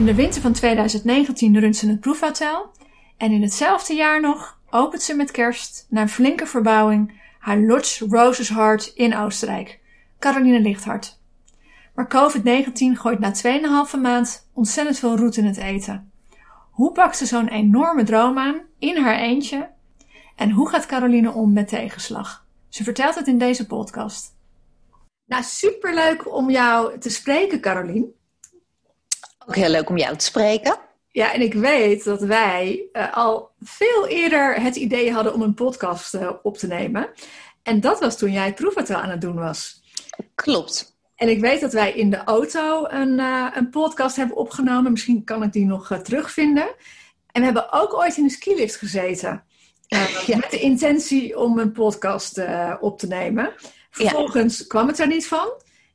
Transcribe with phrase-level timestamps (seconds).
[0.00, 2.70] In de winter van 2019 runt ze het proefhotel.
[3.16, 8.06] En in hetzelfde jaar nog opent ze met kerst, na een flinke verbouwing, haar Lodge
[8.08, 9.80] Roses Heart in Oostenrijk.
[10.18, 11.20] Caroline Lichthart.
[11.94, 13.32] Maar COVID-19 gooit na
[13.94, 16.12] 2,5 maand ontzettend veel roet in het eten.
[16.70, 19.70] Hoe pakt ze zo'n enorme droom aan, in haar eentje?
[20.36, 22.46] En hoe gaat Caroline om met tegenslag?
[22.68, 24.36] Ze vertelt het in deze podcast.
[25.26, 28.18] Nou, superleuk om jou te spreken, Caroline.
[29.50, 30.78] Ook heel leuk om jou te spreken.
[31.08, 35.54] Ja, en ik weet dat wij uh, al veel eerder het idee hadden om een
[35.54, 37.08] podcast uh, op te nemen.
[37.62, 39.82] En dat was toen jij het proefhotel aan het doen was.
[40.34, 40.96] Klopt.
[41.16, 44.92] En ik weet dat wij in de auto een, uh, een podcast hebben opgenomen.
[44.92, 46.74] Misschien kan ik die nog terugvinden.
[47.32, 49.44] En we hebben ook ooit in een skilift gezeten.
[50.26, 50.36] ja.
[50.36, 52.40] Met de intentie om een podcast
[52.80, 53.52] op te nemen.
[53.90, 54.64] Vervolgens ja.
[54.68, 55.48] kwam het er niet van.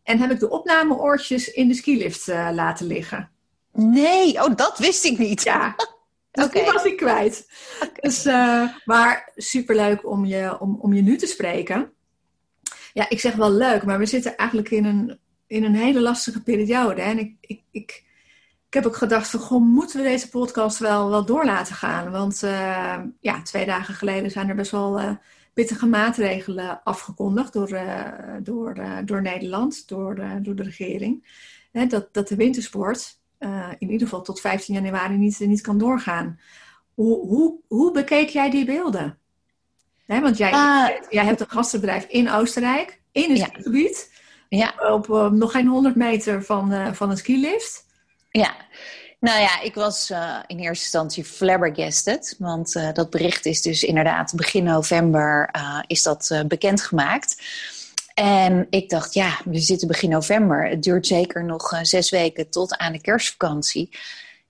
[0.04, 3.34] En heb ik de opnameoortjes in de skilift laten liggen.
[3.76, 5.44] Nee, oh, dat wist ik niet.
[5.44, 5.76] Ja,
[6.32, 6.64] dus okay.
[6.64, 7.50] die was ik kwijt.
[8.00, 11.92] Dus, uh, maar superleuk om je, om, om je nu te spreken.
[12.94, 16.44] Ja, ik zeg wel leuk, maar we zitten eigenlijk in een, in een hele lastige
[16.44, 17.02] periode.
[17.02, 17.10] Hè?
[17.10, 18.04] En ik, ik, ik,
[18.68, 22.12] ik heb ook gedacht van, goh, moeten we deze podcast wel, wel door laten gaan?
[22.12, 25.12] Want uh, ja, twee dagen geleden zijn er best wel uh,
[25.54, 27.80] pittige maatregelen afgekondigd door,
[28.42, 31.28] door, door Nederland, door, door de regering.
[31.72, 35.78] Hè, dat, dat de wintersport uh, in ieder geval tot 15 januari niet, niet kan
[35.78, 36.40] doorgaan.
[36.94, 39.18] Hoe, hoe, hoe bekeek jij die beelden?
[40.06, 43.46] Want jij, uh, jij hebt een gastenbedrijf in Oostenrijk, in een ja.
[43.46, 44.14] skigebied.
[44.50, 44.74] Ja.
[44.78, 47.86] Op uh, nog geen 100 meter van, van een skilift.
[48.32, 48.56] Ja,
[49.20, 52.36] nou ja, ik was uh, in eerste instantie flabbergasted.
[52.40, 57.42] Want uh, dat bericht is dus inderdaad begin november uh, is dat bekendgemaakt.
[58.16, 60.68] En ik dacht, ja, we zitten begin november.
[60.68, 63.98] Het duurt zeker nog uh, zes weken tot aan de kerstvakantie.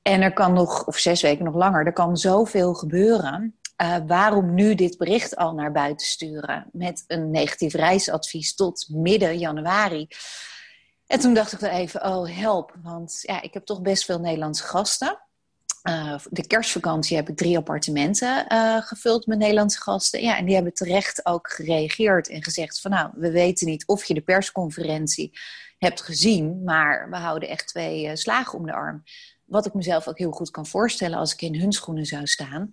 [0.01, 3.59] En er kan nog, of zes weken nog langer, er kan zoveel gebeuren.
[3.81, 9.37] Uh, waarom nu dit bericht al naar buiten sturen met een negatief reisadvies tot midden
[9.37, 10.07] januari?
[11.07, 14.19] En toen dacht ik wel even, oh help, want ja, ik heb toch best veel
[14.19, 15.19] Nederlandse gasten.
[15.90, 20.22] Uh, de kerstvakantie heb ik drie appartementen uh, gevuld met Nederlandse gasten.
[20.22, 24.06] Ja, en die hebben terecht ook gereageerd en gezegd van nou, we weten niet of
[24.06, 25.40] je de persconferentie
[25.78, 29.03] hebt gezien, maar we houden echt twee uh, slagen om de arm.
[29.45, 32.72] Wat ik mezelf ook heel goed kan voorstellen als ik in hun schoenen zou staan.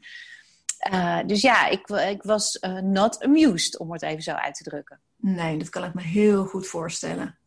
[1.27, 5.01] dus ja, ik, ik was not amused, om het even zo uit te drukken.
[5.17, 7.39] Nee, dat kan ik me heel goed voorstellen.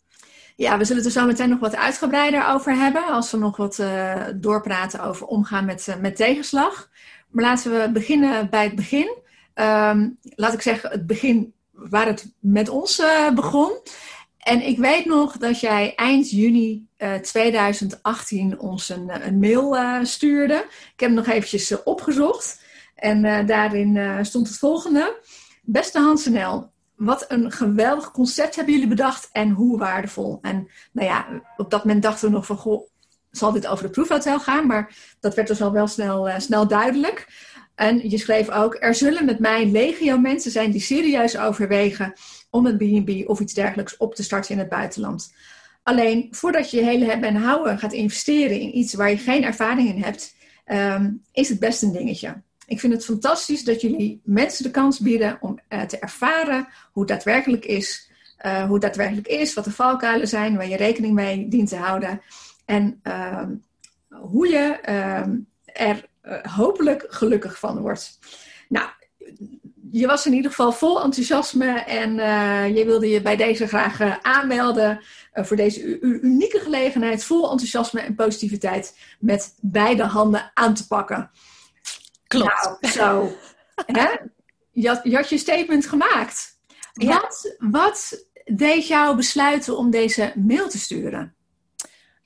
[0.56, 3.06] Ja, we zullen het er zo meteen nog wat uitgebreider over hebben.
[3.06, 6.90] Als we nog wat uh, doorpraten over omgaan met, uh, met tegenslag.
[7.30, 9.18] Maar laten we beginnen bij het begin.
[9.56, 13.72] Um, laat ik zeggen, het begin waar het met ons uh, begon.
[14.38, 16.88] En ik weet nog dat jij eind juni
[17.22, 20.56] 2018 ons een, een mail stuurde.
[20.94, 22.62] Ik heb hem nog eventjes opgezocht.
[22.96, 25.20] En daarin stond het volgende.
[25.62, 30.40] Beste Hans NL, wat een geweldig concept hebben jullie bedacht en hoe waardevol.
[30.42, 32.88] En nou ja, op dat moment dachten we nog van, goh,
[33.32, 34.68] zal dit over het proefhotel gaan?
[34.68, 37.28] Maar dat werd dus al wel snel, uh, snel duidelijk.
[37.76, 42.14] En je schreef ook, er zullen met mij legio mensen zijn die serieus overwegen
[42.50, 45.34] om een B&B of iets dergelijks op te starten in het buitenland.
[45.84, 49.44] Alleen, voordat je je hele hebben en houden gaat investeren in iets waar je geen
[49.44, 50.36] ervaring in hebt,
[50.66, 52.42] um, is het best een dingetje.
[52.68, 57.06] Ik vind het fantastisch dat jullie mensen de kans bieden om uh, te ervaren hoe
[57.06, 58.14] daadwerkelijk is.
[58.46, 62.22] Uh, hoe daadwerkelijk is, wat de valkuilen zijn, waar je rekening mee dient te houden.
[62.66, 63.44] En uh,
[64.10, 68.20] hoe je ehm, er eh, hopelijk gelukkig van wordt.
[68.70, 68.90] Nou,
[69.92, 72.14] je was in ieder geval vol enthousiasme en
[72.74, 75.02] je wilde je bij deze graag aanmelden
[75.34, 77.24] voor deze unieke gelegenheid.
[77.24, 81.32] Vol enthousiasme en positiviteit met beide handen aan te pakken.
[82.36, 82.82] Klopt.
[82.82, 83.36] Nou, zo.
[83.86, 84.16] Hè?
[84.72, 86.60] Je, had, je had je statement gemaakt.
[86.94, 87.22] Ja.
[87.22, 91.36] Wat, wat deed jou besluiten om deze mail te sturen?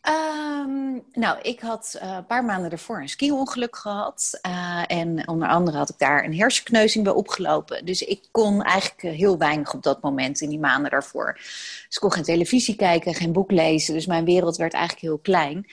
[0.02, 4.40] Ehm, nou, ik had uh, een paar maanden ervoor een ski-ongeluk gehad.
[4.48, 7.86] Uh, en onder andere had ik daar een hersenkneuzing bij opgelopen.
[7.86, 11.34] Dus ik kon eigenlijk eh, heel weinig op dat moment in die maanden daarvoor.
[11.34, 13.94] Dus ik kon geen televisie kijken, geen boek lezen.
[13.94, 15.66] Dus mijn wereld werd eigenlijk heel klein.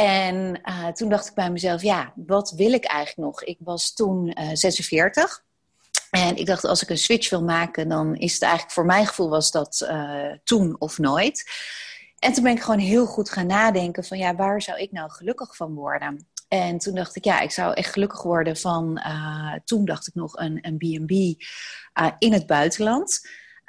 [0.00, 0.60] En
[0.94, 3.44] toen dacht ik bij mezelf, ja, wat wil ik eigenlijk nog?
[3.44, 5.44] Ik was toen 46.
[6.10, 9.06] En ik dacht, als ik een switch wil maken, dan is het eigenlijk voor mijn
[9.06, 9.90] gevoel was dat
[10.44, 11.50] toen of nooit.
[12.18, 15.10] En toen ben ik gewoon heel goed gaan nadenken van ja, waar zou ik nou
[15.10, 16.28] gelukkig van worden?
[16.48, 19.00] En toen dacht ik, ja, ik zou echt gelukkig worden van,
[19.64, 21.42] toen dacht ik nog een, een B&B
[22.18, 23.20] in het buitenland.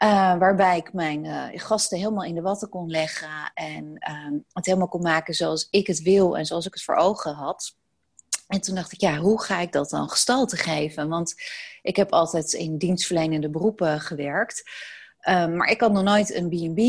[0.03, 1.25] Uh, waarbij ik mijn
[1.59, 5.87] gasten helemaal in de watten kon leggen en ehm, het helemaal kon maken zoals ik
[5.87, 7.75] het wil en zoals ik het voor ogen had.
[8.47, 11.09] En toen dacht ik, ja, hoe ga ik dat dan gestalte geven?
[11.09, 11.33] Want
[11.81, 14.63] ik heb altijd in dienstverlenende beroepen gewerkt.
[15.19, 16.79] Ehm, maar ik had nog nooit een B&B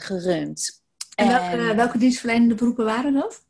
[0.00, 0.82] gerund.
[1.14, 3.42] En welke, welke dienstverlenende beroepen waren dat?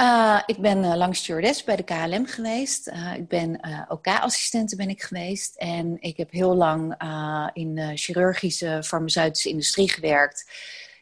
[0.00, 2.88] Uh, ik ben uh, langs stewardess bij de KLM geweest.
[2.88, 5.56] Uh, ik ben OK-assistente ben ik geweest.
[5.56, 6.94] En ik heb heel lang
[7.52, 10.50] in de chirurgische farmaceutische industrie gewerkt.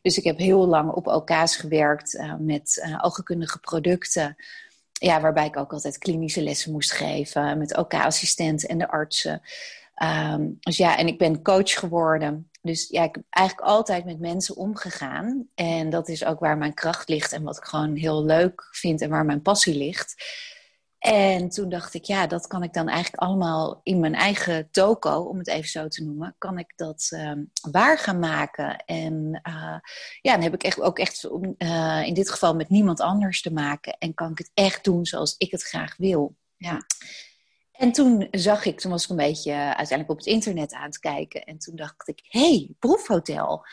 [0.02, 4.36] Dus ik heb heel lang op OK's gewerkt met oogkundige producten.
[4.92, 9.42] Ja, waarbij ik ook altijd klinische lessen moest geven met OK-assistenten en de artsen.
[10.02, 12.50] Um, dus ja, en ik ben coach geworden.
[12.68, 15.48] Dus ja, ik heb eigenlijk altijd met mensen omgegaan.
[15.54, 19.00] En dat is ook waar mijn kracht ligt en wat ik gewoon heel leuk vind
[19.00, 20.14] en waar mijn passie ligt.
[20.98, 25.20] En toen dacht ik, ja, dat kan ik dan eigenlijk allemaal in mijn eigen toko,
[25.20, 28.76] om het even zo te noemen, kan ik dat um, waar gaan maken.
[28.76, 29.78] En uh,
[30.20, 31.28] ja, dan heb ik echt, ook echt
[31.58, 33.96] uh, in dit geval met niemand anders te maken.
[33.98, 36.36] En kan ik het echt doen zoals ik het graag wil.
[36.56, 36.86] Ja.
[37.78, 40.98] En toen zag ik, toen was ik een beetje uiteindelijk op het internet aan het
[40.98, 41.44] kijken.
[41.44, 43.66] En toen dacht ik, hé, hey, proefhotel.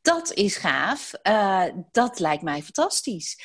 [0.00, 1.12] Dat is gaaf.
[1.22, 3.38] Uh, dat lijkt mij fantastisch.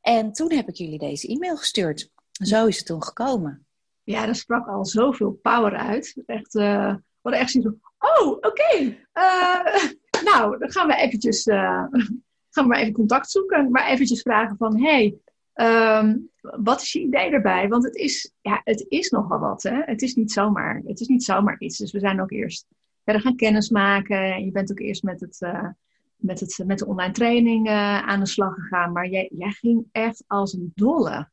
[0.00, 2.10] En toen heb ik jullie deze e-mail gestuurd.
[2.30, 3.66] Zo is het toen gekomen.
[4.02, 6.22] Ja, er sprak al zoveel power uit.
[6.26, 8.96] Echt, uh, we echt zo, oh, oké.
[9.12, 9.84] Eh,
[10.30, 11.90] nou, dan gaan we eventjes, gaan
[12.50, 13.70] we maar even contact zoeken.
[13.70, 15.16] Maar eventjes vragen van, hey,
[15.54, 17.68] Um, wat is je idee erbij?
[17.68, 19.62] Want het is, ja, het is nogal wat.
[19.62, 19.82] Hè?
[19.84, 21.78] Het, is niet zomaar, het is niet zomaar iets.
[21.78, 22.66] Dus we zijn ook eerst
[23.04, 24.44] verder gaan kennismaken.
[24.44, 25.68] Je bent ook eerst met, het, uh,
[26.16, 28.92] met, het, met de online training uh, aan de slag gegaan.
[28.92, 31.30] Maar jij, jij ging echt als een dolle.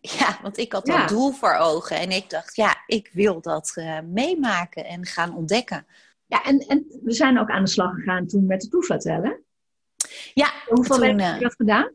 [0.00, 1.96] Ja, want ik had dat doel voor ogen.
[1.96, 5.86] En ik dacht, ja, ik wil dat uh, meemaken en gaan ontdekken.
[6.26, 9.42] Ja, en, en we zijn ook aan de slag gegaan toen met de proefvertellen.
[10.34, 11.90] Ja, hoeveel toen, heb je dat gedaan?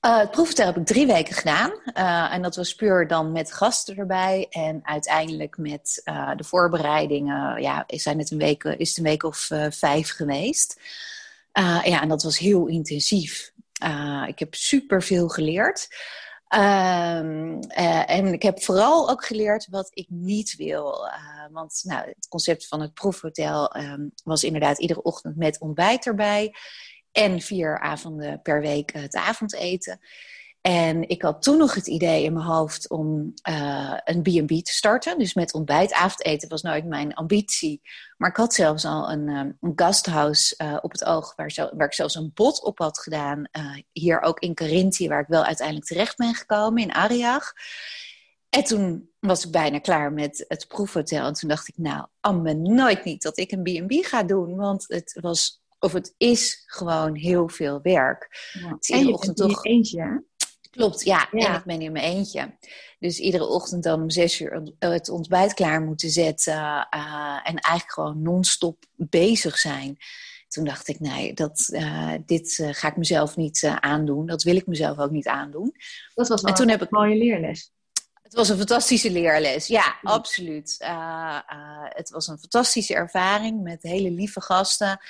[0.00, 1.70] Uh, het proefvertel heb ik drie weken gedaan.
[1.94, 4.46] Uh, en dat was puur dan met gasten erbij.
[4.50, 7.62] En uiteindelijk met uh, de voorbereidingen.
[7.62, 10.80] Ja, zijn het een week, is het een week of vijf geweest.
[11.82, 13.52] ja, en dat was heel intensief.
[14.26, 15.88] ik heb super veel geleerd.
[16.48, 17.58] Ehm,
[18.06, 21.08] en ik heb vooral ook geleerd wat ik niet wil.
[21.50, 26.54] want nou, het concept van het proefhotel um, was inderdaad iedere ochtend met ontbijt erbij
[27.18, 30.00] en vier avonden per week het avondeten.
[30.60, 34.72] En ik had toen nog het idee in mijn hoofd om uh, een B&B te
[34.72, 35.18] starten.
[35.18, 35.92] Dus met ontbijt.
[35.92, 37.80] Avondeten was nooit mijn ambitie.
[38.16, 41.34] Maar ik had zelfs al een, um, een op het oog...
[41.36, 43.48] Waar, waar, ik zelfs een bod op had gedaan.
[43.92, 46.82] Hier ook in Carinthia, waar ik wel uiteindelijk terecht ben gekomen.
[46.82, 47.52] In Ariag.
[48.50, 51.26] En toen was ik bijna klaar met het proefhotel.
[51.26, 54.56] En toen dacht ik, nou, amme nooit niet dat ik een B&B ga doen.
[54.56, 58.50] Want het was of het is gewoon heel veel werk.
[58.52, 58.68] Ja.
[58.68, 59.64] Het is iedere ochtend toch.
[59.64, 60.24] eentje,
[60.70, 61.30] Klopt, ja.
[61.30, 62.56] En ik ben in mijn eentje.
[62.98, 66.54] Dus iedere ochtend dan om zes uur het ontbijt klaar moeten zetten.
[66.54, 69.96] Uh, en eigenlijk gewoon non-stop bezig zijn.
[70.48, 74.26] Toen dacht ik, nee, dat, uh, dit uh, ga ik mezelf niet aandoen.
[74.26, 75.74] Dat wil ik mezelf ook niet aandoen.
[76.14, 76.90] Dat was wel en toen een heb ik...
[76.90, 77.72] mooie leerles.
[78.22, 80.76] Het was een fantastische leerles, ja, absoluut.
[81.88, 85.00] het was een fantastische ervaring met hele lieve gasten.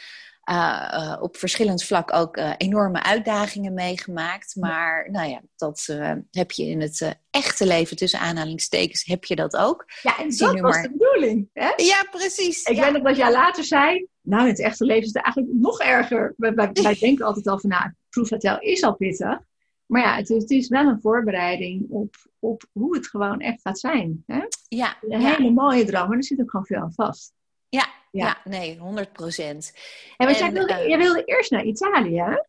[0.50, 4.56] Uh, op verschillend vlak ook uh, enorme uitdagingen meegemaakt.
[4.56, 5.98] Maar nou ja, dat
[6.30, 9.84] heb je in het echte leven, tussen aanhalingstekens, heb je dat ook.
[10.02, 11.48] Ja, en dat was de bedoeling.
[11.52, 11.72] Hè?
[11.76, 12.62] Ja, precies.
[12.62, 12.82] Ik ja.
[12.82, 14.06] weet nog wat jij later zei.
[14.22, 16.34] Nou, in het echte leven is het eigenlijk nog erger.
[16.36, 19.38] Wij, wij, denken altijd al van, nou, proefvertel is al pittig.
[19.86, 23.60] Maar ja, het is, het is, wel een voorbereiding op, op hoe het gewoon echt
[23.60, 24.22] gaat zijn.
[24.26, 24.40] Hè?
[24.68, 24.96] Ja.
[25.08, 27.32] Een hele mooie droom, maar er zit ook gewoon veel aan vast.
[27.68, 28.40] Ja, ja.
[28.44, 29.72] nee, 100 procent.
[30.16, 32.42] En, en jij, wilde, uh, jij wilde eerst naar Italië, hè?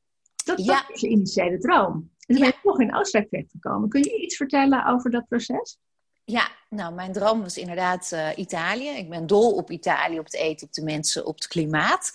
[0.45, 0.85] Dat, ja.
[0.89, 1.93] was je initiële droom.
[1.93, 3.89] En toen ben je toch in Oostenrijk terechtgekomen.
[3.89, 5.77] Kun je iets vertellen over dat proces?
[6.23, 8.89] Ja, nou, mijn droom was inderdaad uh, Italië.
[8.89, 12.11] Ik ben dol op Italië, op het eten, op de mensen, op het klimaat.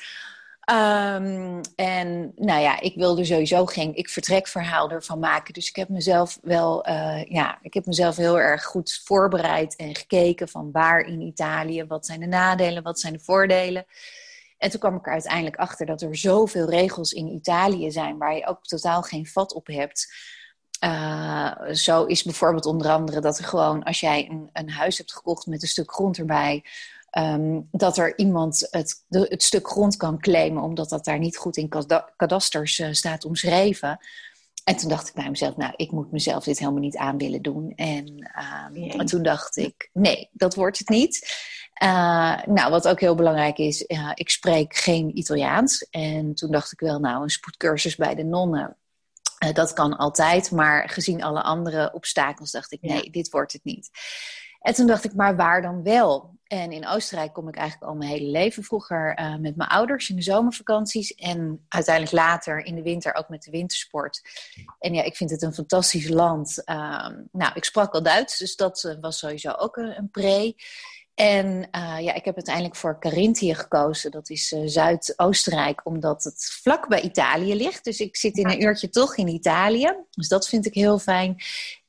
[0.64, 5.54] Ehm, en nou ja, ik wilde sowieso geen ik vertrekverhaal ervan maken.
[5.54, 9.94] Dus ik heb mezelf wel, uh, ja, ik heb mezelf heel erg goed voorbereid en
[9.94, 13.87] gekeken van waar in Italië, wat zijn de nadelen, wat zijn de voordelen.
[14.59, 18.35] En toen kwam ik er uiteindelijk achter dat er zoveel regels in Italië zijn waar
[18.37, 20.14] je ook totaal geen vat op hebt.
[20.85, 25.12] Uh, zo is bijvoorbeeld onder andere dat er gewoon, als jij een, een huis hebt
[25.12, 26.64] gekocht met een stuk grond erbij,
[27.18, 31.37] um, dat er iemand het, de, het, stuk grond kan claimen, omdat dat daar niet
[31.37, 31.73] goed in
[32.16, 33.99] kadasters uh, staat omschreven.
[34.64, 37.42] En toen dacht ik bij mezelf, nou, ik moet mezelf dit helemaal niet aan willen
[37.42, 37.73] doen.
[37.76, 38.30] En,
[38.75, 41.42] um, en toen dacht ik, nee, dat wordt het niet.
[41.83, 45.87] Uh, nou, wat ook heel belangrijk is, uh, ik spreek geen Italiaans.
[45.90, 48.76] En toen dacht ik wel, nou, een spoedcursus bij de nonnen,
[49.44, 50.50] uh, dat kan altijd.
[50.50, 53.11] Maar gezien alle andere obstakels dacht ik, nee, ja.
[53.11, 53.90] dit wordt het niet.
[54.61, 56.34] En toen dacht ik, maar waar dan wel?
[56.47, 58.63] En in Oostenrijk kom ik eigenlijk al mijn hele leven.
[58.63, 61.15] Vroeger uh, met mijn ouders in de zomervakanties.
[61.15, 64.23] En uiteindelijk later in de winter ook met de wintersport.
[64.79, 66.63] En ja, ik vind het een fantastisch land.
[66.65, 70.55] Uh, nou, ik sprak al Duits, dus dat uh, was sowieso ook een, een pre.
[71.15, 74.11] En uh, ja, ik heb uiteindelijk voor Carinthië gekozen.
[74.11, 77.85] Dat is uh, Zuid-Oostenrijk, omdat het vlak bij Italië ligt.
[77.85, 79.95] Dus ik zit in een uurtje toch in Italië.
[80.11, 81.37] Dus dat vind ik heel fijn.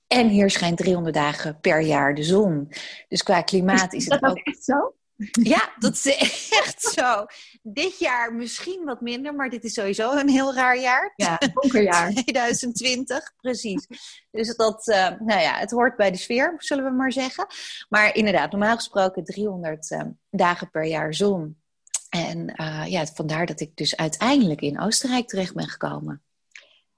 [0.08, 2.72] En hier schijnt 300 dagen per jaar de zon.
[3.08, 4.38] Dus qua klimaat is, is het dat ook...
[4.38, 4.94] echt zo?
[5.32, 6.06] Ja, dat is
[6.64, 7.26] echt zo.
[7.62, 11.14] Dit jaar misschien wat minder, maar dit is sowieso een heel raar jaar.
[11.16, 12.14] Ja, donker jaar.
[12.14, 13.88] 2020, precies.
[14.32, 17.48] Dus dat, uh, nou ja, het hoort bij de sfeer, zullen we maar zeggen.
[17.90, 21.64] Maar inderdaad, normaal gesproken 300 uh, dagen per jaar zon.
[22.10, 26.25] En uh, ja, vandaar dat ik dus uiteindelijk in Oostenrijk terecht ben gekomen.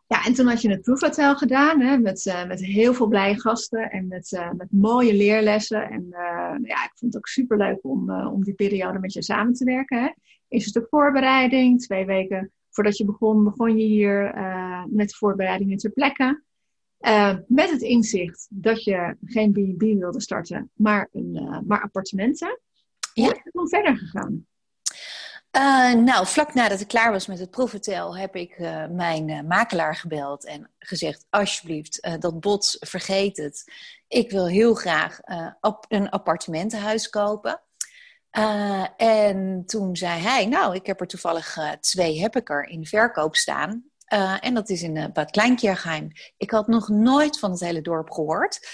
[0.07, 3.39] Ja, en toen had je het proefhotel gedaan hè, met, uh, met heel veel blije
[3.39, 5.89] gasten en met, uh, met mooie leerlessen.
[5.89, 9.53] En uh, ja, ik vond het ook superleuk om, om die periode met je samen
[9.53, 9.99] te werken.
[9.99, 10.09] Hè.
[10.47, 14.33] Eerst een stuk voorbereiding, twee weken voordat je begon, begon je hier
[14.89, 16.43] met de voorbereidingen ter plekke.
[17.47, 22.59] met het inzicht dat je geen B&B wilde starten, maar, een, maar appartementen.
[23.13, 23.31] Hoe ja.
[23.31, 24.45] is het toen verder gegaan?
[25.57, 29.41] Uh, nou, vlak nadat ik klaar was met het proefhotel heb ik uh, mijn uh,
[29.41, 33.73] makelaar gebeld en gezegd: Alsjeblieft, dat bod, vergeet het.
[34.07, 35.19] Ik wil heel graag
[35.87, 37.61] een appartementenhuis kopen.
[38.97, 43.35] en toen zei hij: Nou, ik heb er toevallig twee heb ik er in verkoop
[43.35, 43.83] staan.
[44.39, 46.11] en dat is in Bad Kleinkjergeheim.
[46.37, 48.67] Ik had nog nooit van het hele dorp gehoord.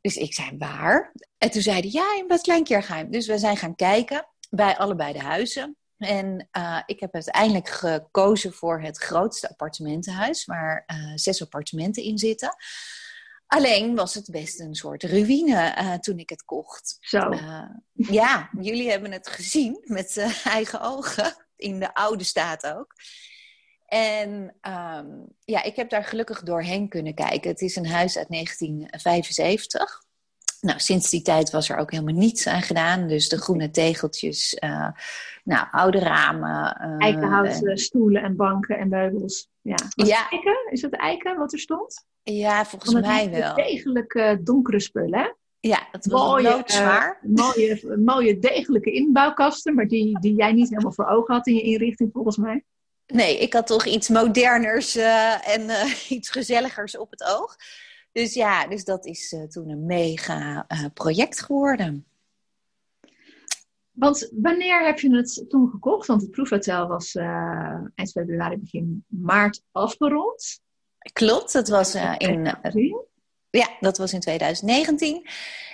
[0.00, 1.12] Dus ik zei: Waar?
[1.38, 3.12] En toen zei hij: Ja, in Bad.
[3.12, 5.76] Dus we zijn gaan kijken bij allebei de huizen.
[5.98, 12.18] En uh, ik heb uiteindelijk gekozen voor het grootste appartementenhuis, waar uh, zes appartementen in
[12.18, 12.56] zitten.
[13.46, 16.96] Alleen was het best een soort ruïne uh, toen ik het kocht.
[17.00, 17.34] Zo.
[17.92, 22.94] ja, jullie hebben het gezien met eigen ogen, in de oude staat ook.
[23.86, 27.50] En um, ja, ik heb daar gelukkig doorheen kunnen kijken.
[27.50, 30.02] Het is een huis uit 1975.
[30.60, 33.08] Nou, sinds die tijd was er ook helemaal niets aan gedaan.
[33.08, 34.88] Dus de groene tegeltjes, uh,
[35.44, 36.76] nou, oude ramen.
[36.80, 37.78] Uh, Eikenhouten en...
[37.78, 39.48] stoelen en banken en meubels.
[39.60, 39.76] Ja.
[39.94, 40.30] ja.
[40.30, 40.66] eiken?
[40.70, 42.06] Is dat eiken wat er stond?
[42.22, 43.54] Ja, volgens mij wel.
[43.54, 45.32] Degelijke donkere spullen, hè?
[45.60, 47.20] Ja, het was mooie, loodzwaar.
[47.22, 51.54] Uh, mooie, mooie degelijke inbouwkasten, maar die, die jij niet helemaal voor ogen had in
[51.54, 52.64] je inrichting, volgens mij.
[53.06, 55.70] Nee, ik had toch iets moderners en
[56.08, 57.56] iets gezelligers op het oog.
[58.12, 62.06] Dus ja, dus dat is toen een mega project geworden.
[63.94, 66.06] Want wanneer heb je het toen gekocht?
[66.06, 70.60] Want het proefhotel was uh, eind februari, begin maart afgerond.
[71.12, 72.54] Klopt, dat was in.
[73.50, 75.26] ja, dat was in 2019.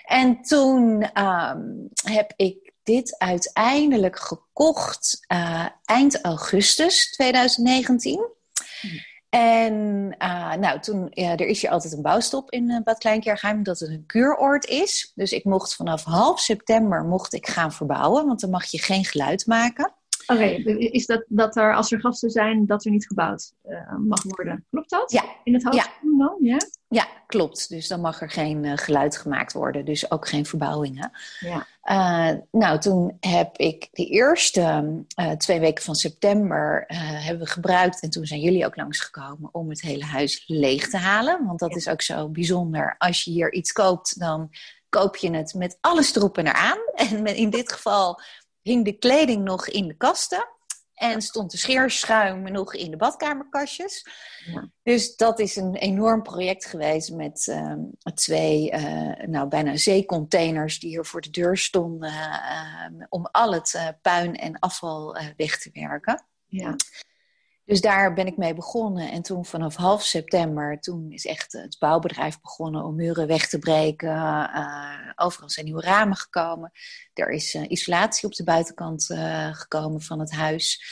[0.04, 5.26] En toen um, heb ik dit uiteindelijk gekocht
[5.84, 8.28] eind augustus 2019.
[8.80, 8.86] Hm.
[9.30, 9.74] En
[10.18, 13.78] uh, nou, toen, ja, er is hier altijd een bouwstop in uh, Bad Kleinkjergeheim, dat
[13.78, 15.12] het een kuuroord is.
[15.14, 19.04] Dus ik mocht vanaf half september mocht ik gaan verbouwen, want dan mag je geen
[19.04, 19.94] geluid maken.
[20.26, 23.96] Oké, okay, is dat dat er als er gasten zijn, dat er niet gebouwd uh,
[23.98, 24.64] mag worden?
[24.70, 25.12] Klopt dat?
[25.12, 25.24] Ja.
[25.44, 25.86] In het hoofd ja.
[26.18, 26.36] dan?
[26.40, 26.58] Ja?
[26.88, 27.68] ja, klopt.
[27.68, 31.10] Dus dan mag er geen uh, geluid gemaakt worden, dus ook geen verbouwingen.
[31.40, 31.66] Ja.
[31.84, 34.94] Uh, nou, toen heb ik de eerste
[35.36, 39.80] twee weken van september hebben we gebruikt en toen zijn jullie ook langsgekomen om het
[39.80, 41.46] hele huis leeg te halen.
[41.46, 41.76] Want dat ja.
[41.76, 42.94] is ook zo bijzonder.
[42.98, 44.50] Als je hier iets koopt, dan
[44.88, 46.78] koop je het met alles erop en eraan.
[47.10, 48.20] En in dit geval
[48.62, 50.48] hing de kleding nog in de kasten.
[51.00, 54.06] En stond de scheerschuim nog in de badkamerkastjes.
[54.46, 54.70] Ja.
[54.82, 57.74] Dus dat is een enorm project geweest met uh,
[58.14, 62.10] twee, uh, nou bijna zeecontainers die hier voor de deur stonden.
[62.10, 66.24] Uh, om al het puin en afval weg te werken.
[66.46, 66.76] Ja.
[67.70, 69.10] Dus daar ben ik mee begonnen.
[69.10, 73.58] En toen vanaf half september, toen is echt het bouwbedrijf begonnen om muren weg te
[73.58, 74.08] breken.
[74.08, 76.72] Uh, overal zijn nieuwe ramen gekomen.
[77.14, 80.82] Er is uh, isolatie op de buitenkant uh, gekomen van het huis.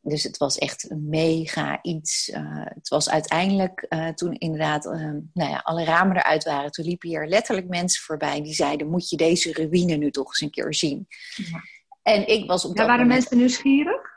[0.00, 2.30] Dus het was echt een mega iets.
[2.74, 7.68] het was uiteindelijk, toen inderdaad nou ja, alle ramen eruit waren, toen liepen hier letterlijk
[7.68, 11.06] mensen voorbij die zeiden: Moet je deze ruïne nu toch eens een keer zien?
[11.34, 11.60] Ja.
[12.02, 13.20] En ik was op Ja, dat waren moment...
[13.20, 14.07] mensen nieuwsgierig?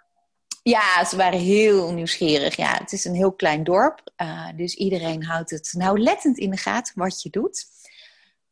[0.64, 2.56] Ja, ze waren heel nieuwsgierig.
[2.56, 4.12] Ja, het is een heel klein dorp.
[4.22, 7.66] Uh, dus iedereen houdt het nauwlettend in de gaten wat je doet.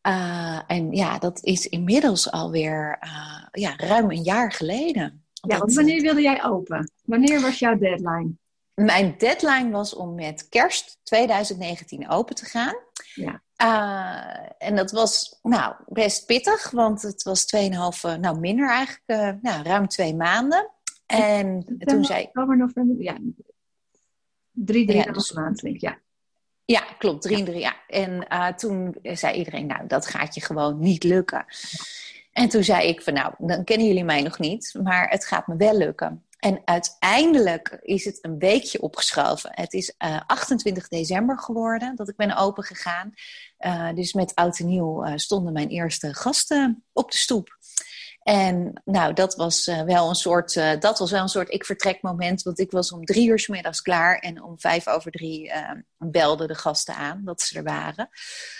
[0.07, 5.23] Uh, en ja, dat is inmiddels alweer uh, ja, ruim een jaar geleden.
[5.33, 6.91] Ja, want wanneer wilde jij open?
[7.03, 8.31] Wanneer was jouw deadline?
[8.73, 12.75] Mijn deadline was om met kerst 2019 open te gaan.
[13.13, 13.41] Ja.
[14.57, 19.87] en dat was nou, best pittig, want het was 2,5, nou minder eigenlijk, nou, ruim
[19.87, 20.71] twee maanden.
[21.09, 23.17] En September, toen zei Oktober, november, ja.
[24.51, 25.99] Drie, drie Ja, dus- maand, denk ik, ja.
[26.65, 27.21] Ja, klopt.
[27.21, 27.59] Drie en drie.
[27.59, 27.75] Ja.
[27.87, 31.45] En uh, toen zei iedereen, nou, dat gaat je gewoon niet lukken.
[32.31, 35.47] En toen zei ik van, nou, dan kennen jullie mij nog niet, maar het gaat
[35.47, 36.23] me wel lukken.
[36.39, 39.51] En uiteindelijk is het een weekje opgeschoven.
[39.53, 43.13] Het is uh, 28 december geworden dat ik ben open gegaan.
[43.59, 47.57] Uh, dus met oud en nieuw stonden mijn eerste gasten op de stoep.
[48.29, 51.65] En nou, dat was uh, wel een soort, uh, dat was wel een soort ik
[51.65, 52.41] vertrek moment.
[52.41, 54.17] Want ik was om drie uur s middags klaar.
[54.17, 58.09] En om vijf over drie uh, belden de gasten aan dat ze er waren.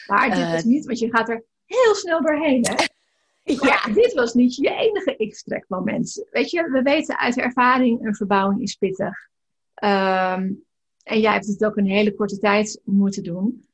[0.08, 2.74] Maar dit is niet, want je gaat er heel snel doorheen, hè?
[3.68, 3.82] ja.
[3.86, 6.26] Maar dit was niet je enige ik-vertrek moment.
[6.32, 9.30] Weet je, we weten uit ervaring, een verbouwing is pittig.
[9.84, 10.64] Um,
[11.04, 13.69] en jij hebt het ook een hele korte tijd moeten doen.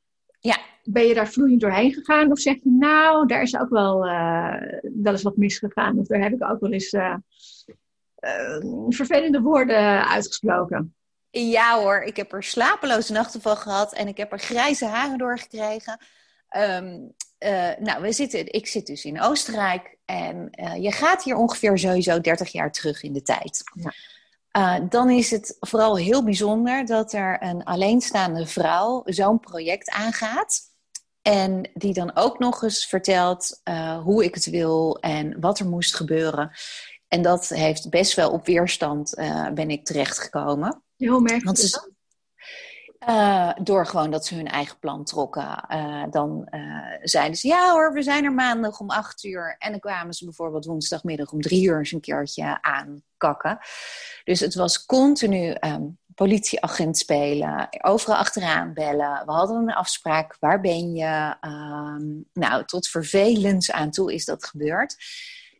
[0.46, 0.58] Ja.
[0.82, 2.30] Ben je daar vloeiend doorheen gegaan?
[2.30, 5.98] Of zeg je, nou, daar is ook wel, uh, wel eens wat misgegaan.
[5.98, 7.14] Of daar heb ik ook wel eens uh,
[8.20, 10.94] uh, vervelende woorden uitgesproken.
[11.30, 13.94] Ja hoor, ik heb er slapeloze nachten van gehad.
[13.94, 15.98] En ik heb er grijze haren door gekregen.
[16.56, 17.14] Um,
[17.78, 19.96] nou, we zitten, ik zit dus in Oostenrijk.
[20.04, 20.50] En
[20.80, 23.62] je gaat hier ongeveer sowieso 30 jaar terug in de tijd.
[23.74, 23.92] Ja.
[24.56, 30.60] Uh, dan is het vooral heel bijzonder dat er een alleenstaande vrouw zo'n project aangaat.
[31.22, 35.68] En die dan ook nog eens vertelt uh, hoe ik het wil en wat er
[35.68, 36.50] moest gebeuren.
[37.08, 40.82] En dat heeft best wel op weerstand uh, ben ik terechtgekomen.
[40.96, 41.90] Hoe merk je dat?
[43.08, 45.64] Uh, door gewoon dat ze hun eigen plan trokken.
[45.68, 46.60] Uh, dan uh,
[47.02, 49.56] zeiden ze, ja hoor, we zijn er maandag om acht uur.
[49.58, 53.58] En dan kwamen ze bijvoorbeeld woensdagmiddag om drie uur eens een keertje aankakken.
[54.24, 59.22] Dus het was continu um, politieagent spelen, overal achteraan bellen.
[59.26, 61.36] We hadden een afspraak, waar ben je?
[61.40, 64.96] Um, nou, tot vervelens aan toe is dat gebeurd.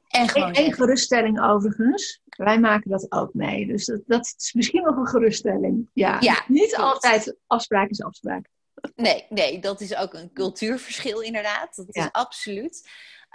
[0.09, 2.21] En gewoon geruststelling overigens.
[2.25, 3.67] Wij maken dat ook mee.
[3.67, 5.91] Dus dat, dat is misschien nog een geruststelling.
[5.93, 8.49] Ja, ja niet altijd afspraak is afspraak.
[8.97, 11.77] Nee, nee, dat is ook een cultuurverschil inderdaad.
[11.77, 12.05] Dat ja.
[12.05, 12.89] is absoluut.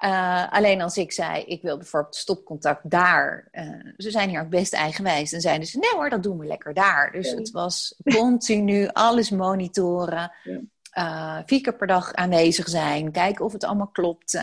[0.04, 3.48] Uh, alleen als ik zei, ik wil bijvoorbeeld stopcontact daar.
[3.52, 5.32] Uh, ze zijn hier ook best eigenwijs.
[5.32, 7.12] Dan zeiden ze, nee hoor, dat doen we lekker daar.
[7.12, 10.32] Dus het was continu alles monitoren.
[10.44, 10.60] Ja.
[10.98, 13.12] Uh, vier keer per dag aanwezig zijn.
[13.12, 14.40] Kijken of het allemaal klopt.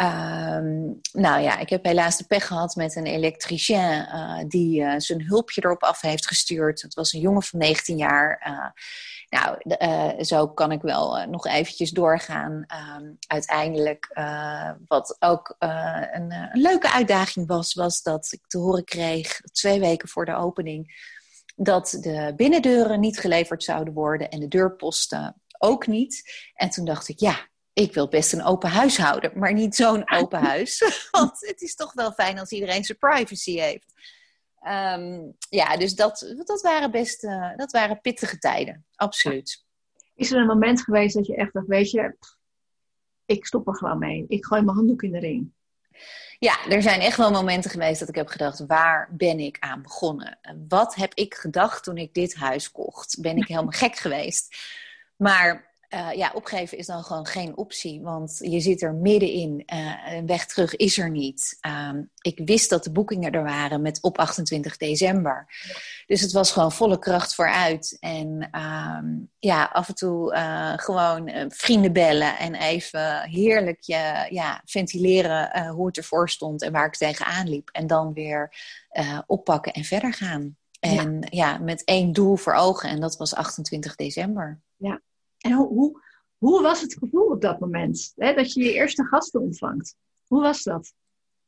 [0.00, 4.94] Um, nou ja, ik heb helaas de pech gehad met een elektricien uh, die uh,
[4.96, 6.82] zijn hulpje erop af heeft gestuurd.
[6.82, 8.46] Het was een jongen van 19 jaar.
[8.48, 8.66] Uh,
[9.28, 12.52] nou, zo kan ik wel nog eventjes doorgaan.
[12.98, 14.08] Um, uiteindelijk,
[14.86, 20.08] wat ook een, een, leuke uitdaging was, was dat ik te horen kreeg twee weken
[20.08, 21.08] voor de opening
[21.56, 26.22] dat de binnendeuren niet geleverd zouden worden en de deurposten ook niet.
[26.54, 30.10] En toen dacht ik, ja, ik wil best een open huis houden, maar niet zo'n
[30.18, 30.82] open huis.
[31.10, 33.92] Want het is toch wel fijn als iedereen zijn privacy heeft.
[34.66, 39.64] Um, ja, dus dat, dat waren best uh, dat waren pittige tijden, absoluut.
[40.14, 42.16] Is er een moment geweest dat je echt dacht, weet je,
[43.24, 44.24] ik stop er gewoon mee.
[44.28, 45.52] Ik gooi mijn handdoek in de ring.
[46.38, 49.82] Ja, er zijn echt wel momenten geweest dat ik heb gedacht, waar ben ik aan
[49.82, 50.38] begonnen?
[50.68, 53.18] Wat heb ik gedacht toen ik dit huis kocht?
[53.20, 54.56] Ben ik helemaal gek geweest?
[55.16, 59.62] Maar uh, ja, opgeven is dan gewoon geen optie, want je zit er middenin.
[59.74, 61.58] Uh, een weg terug is er niet.
[61.90, 65.46] Um, ik wist dat de boekingen er waren met op 28 december.
[66.06, 67.96] Dus het was gewoon volle kracht vooruit.
[68.00, 74.62] En um, ja, af en toe uh, gewoon vrienden bellen en even heerlijk je, ja,
[74.64, 77.68] ventileren hoe het ervoor stond en waar ik tegenaan liep.
[77.72, 78.54] En dan weer
[79.26, 80.56] oppakken en verder gaan.
[80.80, 81.50] En ja.
[81.52, 84.60] ja, met één doel voor ogen en dat was 28 december.
[84.76, 85.00] Ja.
[85.40, 86.02] En hoe, hoe,
[86.38, 88.12] hoe was het gevoel op dat moment?
[88.16, 89.96] Hè, dat je je eerste gasten ontvangt.
[90.26, 90.92] Hoe was dat?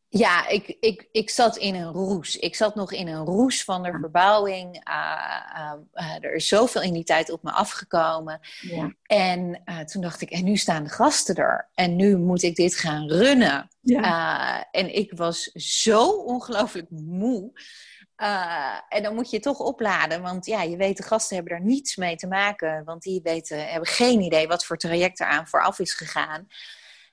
[0.08, 2.36] Ja, ik, ik, ik zat in een roes.
[2.36, 4.88] Ik zat nog in een roes van de verbouwing.
[4.88, 8.40] Uh, uh, er is zoveel in die tijd op me afgekomen.
[8.60, 8.94] Ja.
[9.06, 11.68] En toen dacht ik, en nu staan de gasten er.
[11.74, 13.68] En nu moet ik dit gaan runnen.
[13.80, 14.70] Ja.
[14.70, 17.52] en ik was zo ongelooflijk moe.
[18.88, 21.96] En dan moet je toch opladen, want ja, je weet, de gasten hebben daar niets
[21.96, 22.84] mee te maken.
[22.84, 26.48] Want die weten, hebben geen idee wat voor traject er aan vooraf is gegaan.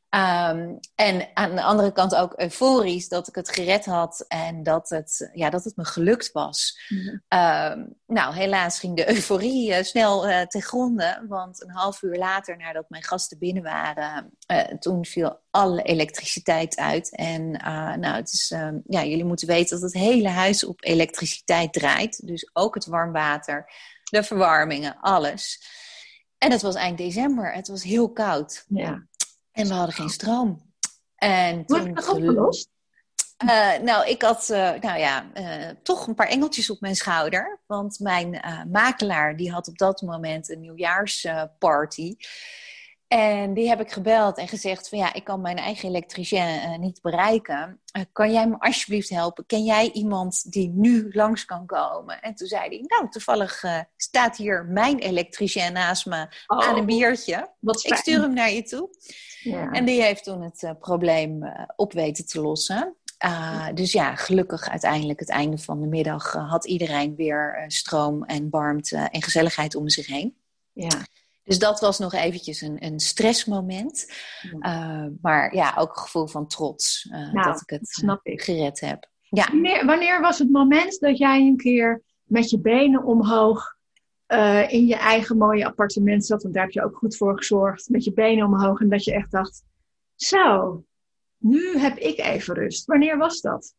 [0.09, 4.89] Ehm, en aan de andere kant ook euforisch dat ik het gered had en dat
[4.89, 6.79] het, ja, dat het me gelukt was.
[7.27, 12.17] Ehm, nou, helaas ging de euforie uh, snel uh, ten gronde, want een half uur
[12.17, 17.15] later, nadat mijn gasten binnen waren, uh, toen viel alle elektriciteit uit.
[17.15, 17.51] En
[17.99, 22.27] nou, het is, ehm, ja, jullie moeten weten dat het hele huis op elektriciteit draait.
[22.27, 23.71] Dus ook het warm water,
[24.03, 25.61] de verwarmingen, alles.
[26.37, 27.53] En het was eind december.
[27.53, 28.65] Het was heel koud.
[28.67, 29.07] Ja.
[29.59, 30.73] En we hadden geen stroom.
[31.15, 32.69] En toen Hoe heb opgelost?
[33.45, 37.59] Uh, nou, ik had uh, nou ja, uh, toch een paar engeltjes op mijn schouder.
[37.65, 38.41] Want mijn
[38.71, 42.15] makelaar die had op dat moment een nieuwjaarsparty.
[43.09, 46.77] En die heb ik gebeld en gezegd van ja, ik kan mijn eigen elektricien uh,
[46.77, 47.81] niet bereiken.
[47.97, 49.45] Uh, kan jij me alsjeblieft helpen?
[49.45, 52.21] Ken jij iemand die nu langs kan komen?
[52.21, 56.77] En toen zei hij, nou toevallig uh, staat hier mijn elektricien naast me oh, aan
[56.77, 57.53] een biertje.
[57.81, 58.89] Ik stuur hem naar je toe.
[59.39, 59.71] Ja.
[59.71, 62.95] En die heeft toen het probleem op weten te lossen.
[63.73, 68.97] dus ja, gelukkig uiteindelijk het einde van de middag had iedereen weer stroom en warmte
[68.97, 70.37] en gezelligheid om zich heen.
[70.73, 71.05] Ja.
[71.49, 74.11] Dus dat was nog eventjes een, een stressmoment.
[74.59, 78.41] Uh, maar ja, ook een gevoel van trots uh, nou, dat ik het snap ik.
[78.41, 79.09] gered heb.
[79.21, 79.47] Ja.
[79.51, 83.75] Wanneer, wanneer, was het moment dat jij een keer met je benen omhoog
[84.27, 86.41] uh, in je eigen mooie appartement zat?
[86.41, 87.89] Want daar heb je ook goed voor gezorgd.
[87.89, 89.63] Met je benen omhoog en dat je echt dacht,
[90.15, 90.83] zo,
[91.37, 92.85] nu heb ik even rust.
[92.85, 93.73] Wanneer was dat?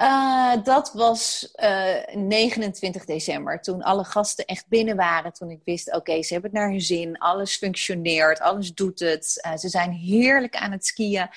[0.00, 5.32] Uh, dat was uh, eh, 29 december, toen alle gasten echt binnen waren.
[5.32, 7.18] Toen ik wist, oké, ze hebben het naar hun zin.
[7.18, 9.42] Alles functioneert, alles doet het.
[9.46, 11.28] Uh, ze zijn heerlijk aan het skiën.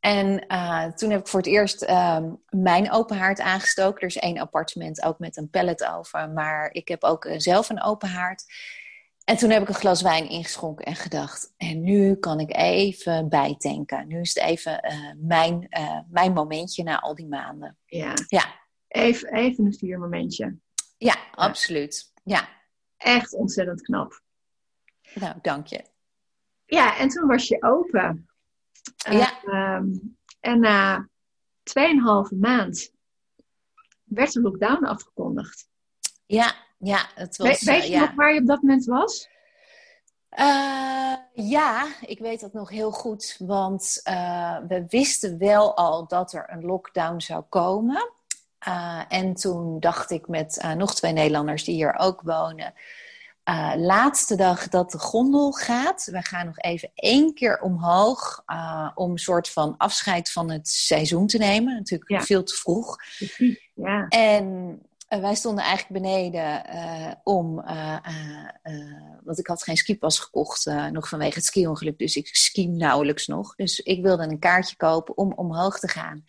[0.00, 0.46] En
[0.96, 4.00] toen heb ik voor het eerst ehm, mijn open haard aangestoken.
[4.00, 6.30] Er is één appartement ook met een pallet over.
[6.30, 8.44] Maar ik heb ook zelf een open haard.
[9.24, 13.28] En toen heb ik een glas wijn ingeschonken en gedacht, en nu kan ik even
[13.28, 14.08] bijtanken.
[14.08, 17.78] Nu is het even uh, mijn, uh, mijn momentje na al die maanden.
[17.86, 18.14] Ja.
[18.28, 18.62] ja.
[18.88, 20.56] Even, even een vier momentje.
[20.96, 22.12] Ja, absoluut.
[22.24, 22.48] Ja.
[22.96, 24.22] Echt ontzettend knap.
[25.14, 25.84] Nou, dank je.
[26.66, 28.28] Ja, en toen was je open.
[29.10, 29.42] Ja.
[29.44, 29.82] Uh,
[30.40, 31.08] en na
[31.62, 32.92] tweeënhalve maand
[34.04, 35.68] werd de lockdown afgekondigd.
[36.26, 37.62] Ja, ja, het was...
[37.62, 39.28] weet eh, je nog waar je op dat moment was?
[40.38, 43.36] Uh, ja, ik weet dat nog heel goed.
[43.38, 48.12] Want uh, we wisten wel al dat er een lockdown zou komen.
[48.68, 52.74] Uh, en toen dacht ik met nog twee Nederlanders die hier ook wonen.
[53.76, 56.04] laatste dag dat de gondel gaat.
[56.04, 58.42] We gaan nog even één keer omhoog.
[58.94, 61.74] om een soort van afscheid van het seizoen te nemen.
[61.74, 62.96] Natuurlijk veel te vroeg.
[63.74, 64.06] Ja.
[64.08, 67.98] En eh, wij stonden eigenlijk beneden uh, om, uh,
[69.22, 73.54] want ik had geen skipas gekocht, nog vanwege het ski-ongeluk, dus ik ski nauwelijks nog.
[73.54, 76.24] Dus ik wilde een kaartje kopen om omhoog te gaan.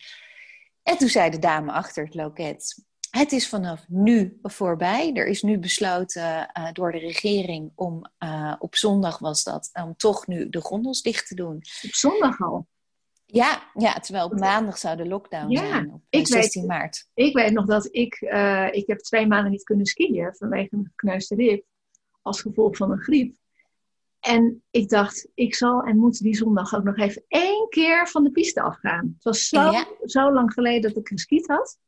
[0.82, 5.12] En toen zei de dame achter het loket, het is vanaf nu voorbij.
[5.12, 8.10] Er is nu besloten door de regering om,
[8.58, 11.56] op zondag was dat, om toch nu de gondels dicht te doen.
[11.56, 12.66] Op zondag al?
[13.26, 17.08] Ja, ja, terwijl op maandag zou de lockdown zijn, op ik 16 weet, maart.
[17.14, 20.86] Ik weet nog dat ik, uh, ik heb twee maanden niet kunnen skiën vanwege een
[20.96, 21.64] gekneusde rib,
[22.22, 23.36] als gevolg van een griep.
[24.20, 28.24] En ik dacht, ik zal en moet die zondag ook nog even één keer van
[28.24, 29.12] de piste afgaan.
[29.14, 29.72] Het was zo,
[30.04, 31.78] zo lang geleden dat ik geskiet had.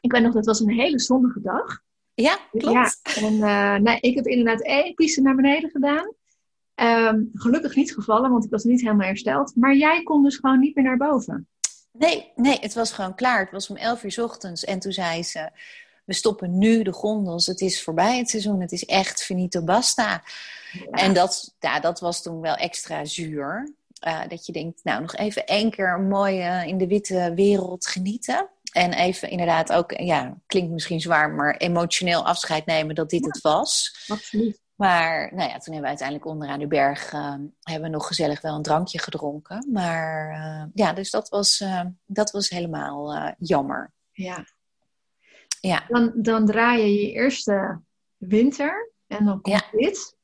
[0.00, 1.82] Ik weet nog, dat was een hele zonnige dag.
[2.14, 3.00] Ja, klopt.
[3.02, 6.12] Ja, en uh, nee, ik heb inderdaad één piste naar beneden gedaan.
[6.80, 9.52] Um, gelukkig niet gevallen, want ik was niet helemaal hersteld.
[9.56, 11.48] Maar jij kon dus gewoon niet meer naar boven.
[11.92, 13.40] Nee, nee, het was gewoon klaar.
[13.40, 14.64] Het was om 11 uur ochtends.
[14.64, 15.50] En toen zei ze:
[16.04, 17.46] We stoppen nu de gondels.
[17.46, 18.60] Het is voorbij het seizoen.
[18.60, 20.22] Het is echt finito basta.
[20.90, 23.72] En dat, ja, dat was toen wel extra zuur.
[24.06, 27.86] Uh, dat je denkt, nou, nog even één keer mooi uh, in de witte wereld
[27.86, 28.48] genieten.
[28.72, 33.40] En even inderdaad ook, ja, klinkt misschien zwaar, maar emotioneel afscheid nemen dat dit het
[33.40, 33.96] was.
[34.08, 34.60] Absoluut.
[34.78, 38.40] Maar nou ja, toen hebben we uiteindelijk onderaan de berg uh, hebben we nog gezellig
[38.40, 39.68] wel een drankje gedronken.
[39.72, 43.92] Maar uh, ja, dus dat was, uh, dat was helemaal jammer.
[44.12, 44.44] Ja.
[45.60, 45.84] ja.
[45.88, 47.80] Dan, dan draai je je eerste
[48.16, 49.78] winter en dan komt ja.
[49.78, 50.16] dit.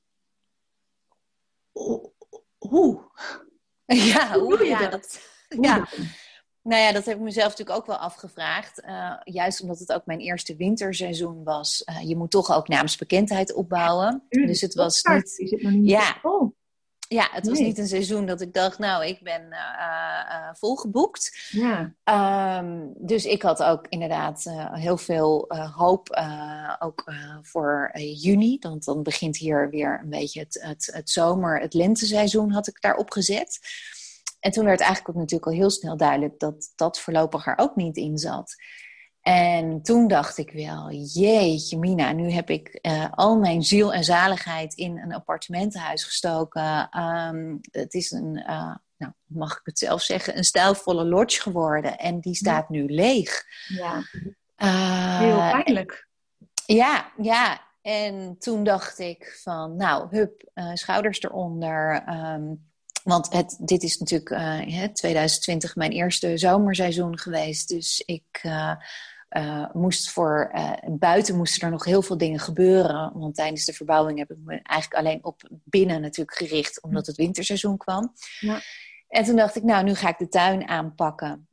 [2.59, 3.03] Hoe?
[3.87, 5.21] Ja, hoe, hoe doe je dat?
[5.61, 5.89] ja.
[6.65, 8.83] Nou ja, dat heb ik mezelf natuurlijk ook wel afgevraagd.
[8.87, 11.83] Uh, juist omdat het ook mijn eerste winterseizoen was.
[11.91, 14.23] Uh, je moet toch ook naamsbekendheid opbouwen.
[14.29, 15.39] Ja, dus het was niet.
[15.39, 16.21] Is het nog niet Ja.
[17.09, 17.67] Ja, het was Nee.
[17.67, 21.49] niet een seizoen dat ik dacht, nou, ik ben eh, eh, volgeboekt.
[21.51, 21.95] ja.
[22.05, 27.91] Ehm, dus ik had ook inderdaad eh, heel veel eh, hoop, eh, ook eh, voor
[27.93, 28.57] eh, juni.
[28.61, 32.81] Want dan begint hier weer een beetje het, het, het zomer, het lenteseizoen had ik
[32.81, 33.59] daarop gezet.
[34.45, 37.77] En toen werd eigenlijk ook natuurlijk al heel snel duidelijk dat dat voorlopig er ook
[37.77, 38.55] niet in zat.
[39.21, 44.05] En toen dacht ik wel, jeetje Mina, nu heb ik eh, al mijn ziel en
[44.05, 46.89] zaligheid in een appartementenhuis gestoken.
[46.91, 51.99] Ehm, het is een, eh, nou, mag ik het zelf zeggen, een stijlvolle lodge geworden.
[51.99, 53.45] En die staat nu leeg.
[53.69, 54.03] ja.
[54.57, 56.09] Eh, Heel pijnlijk.
[56.67, 57.61] ja, ja.
[57.83, 62.03] En toen dacht ik van, nou, hup, schouders eronder.
[62.07, 62.53] Ehm,
[63.05, 67.69] want het, dit is natuurlijk eh, hè, 2020 mijn eerste zomerseizoen geweest.
[67.69, 68.73] Dus ik eh,
[69.35, 73.13] eh, moest voor, eh, buiten moesten er nog heel veel dingen gebeuren.
[73.15, 76.83] Want tijdens de verbouwing heb ik me eigenlijk alleen op binnen natuurlijk gericht.
[76.83, 78.13] Omdat het winterseizoen kwam.
[78.41, 78.61] Ja.
[79.09, 81.49] En toen dacht ik, nou, nu ga ik de tuin aanpakken.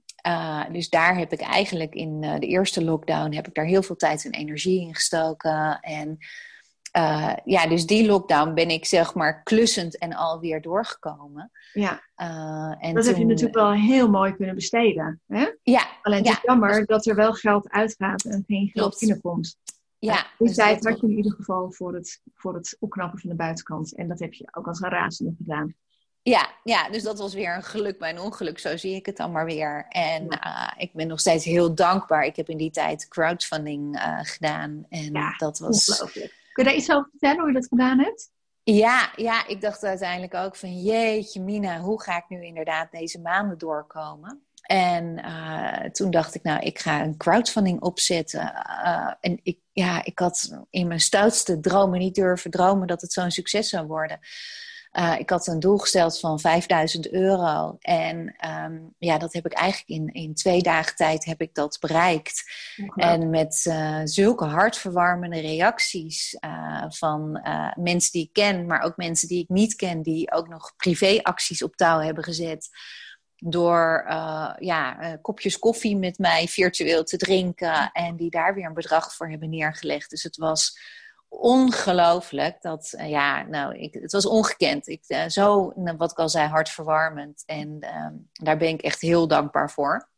[0.71, 4.25] Dus daar heb ik eigenlijk in de eerste lockdown heb ik daar heel veel tijd
[4.25, 5.79] en energie in gestoken.
[5.79, 6.17] En
[6.97, 11.51] uh, ja, dus die lockdown ben ik zeg maar klussend en alweer doorgekomen.
[11.73, 15.21] Ja, Uh, en dat heb je natuurlijk wel heel mooi kunnen besteden.
[15.27, 15.47] Hè?
[15.63, 18.99] Ja, Alleen het Ja, is jammer dat er wel geld uitgaat en geen geld Klopt.
[18.99, 19.57] binnenkomt.
[19.99, 20.25] ja.
[20.37, 23.35] Die dus tijd had je in ieder geval voor het, voor het opknappen van de
[23.35, 23.95] buitenkant.
[23.95, 25.75] En dat heb je ook als een razende gedaan.
[26.23, 28.59] Ja, ja, dus dat was weer een geluk bij een ongeluk.
[28.59, 29.85] Zo zie ik het dan maar weer.
[29.89, 32.23] En uh, ik ben nog steeds heel dankbaar.
[32.25, 34.85] Ik heb in die tijd crowdfunding uh, gedaan.
[34.89, 36.03] En Ja, dat was.
[36.61, 38.31] Kun je daar iets over vertellen hoe je dat gedaan hebt?
[38.63, 43.19] Ja, ja, ik dacht uiteindelijk ook van jeetje Mina, hoe ga ik nu inderdaad deze
[43.19, 44.41] maanden doorkomen?
[44.61, 48.41] En uh, toen dacht ik, nou, ik ga een crowdfunding opzetten.
[48.85, 53.13] Uh, en ik, ja, ik had in mijn stoutste dromen niet durven dromen dat het
[53.13, 54.19] zo'n succes zou worden.
[54.93, 57.77] Uh, ik had een doel gesteld van 5000 euro.
[57.79, 61.77] En um, ja, dat heb ik eigenlijk in, in twee dagen tijd heb ik dat
[61.79, 62.43] bereikt.
[62.95, 67.41] En met uh, zulke hartverwarmende reacties uh, van
[67.75, 71.63] mensen die ik ken, maar ook mensen die ik niet ken, die ook nog privéacties
[71.63, 72.69] op touw hebben gezet.
[73.35, 74.03] Door
[74.59, 79.29] ja, kopjes koffie met mij virtueel te drinken en die daar weer een bedrag voor
[79.29, 80.09] hebben neergelegd.
[80.09, 80.79] Dus het was
[81.31, 82.61] ongelooflijk.
[82.61, 84.87] Dat, uh, ja, nou, ik, het was ongekend.
[84.87, 87.43] Ik, uh, zo, wat ik al zei, hartverwarmend.
[87.45, 90.09] En uh, daar ben ik echt heel dankbaar voor.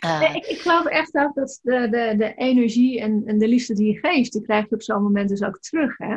[0.00, 3.74] Nee, ik, ik, geloof echt ook dat de, de, de energie en, en de liefde
[3.74, 6.16] die je geeft, die krijg je op zo'n moment dus ook terug, hè?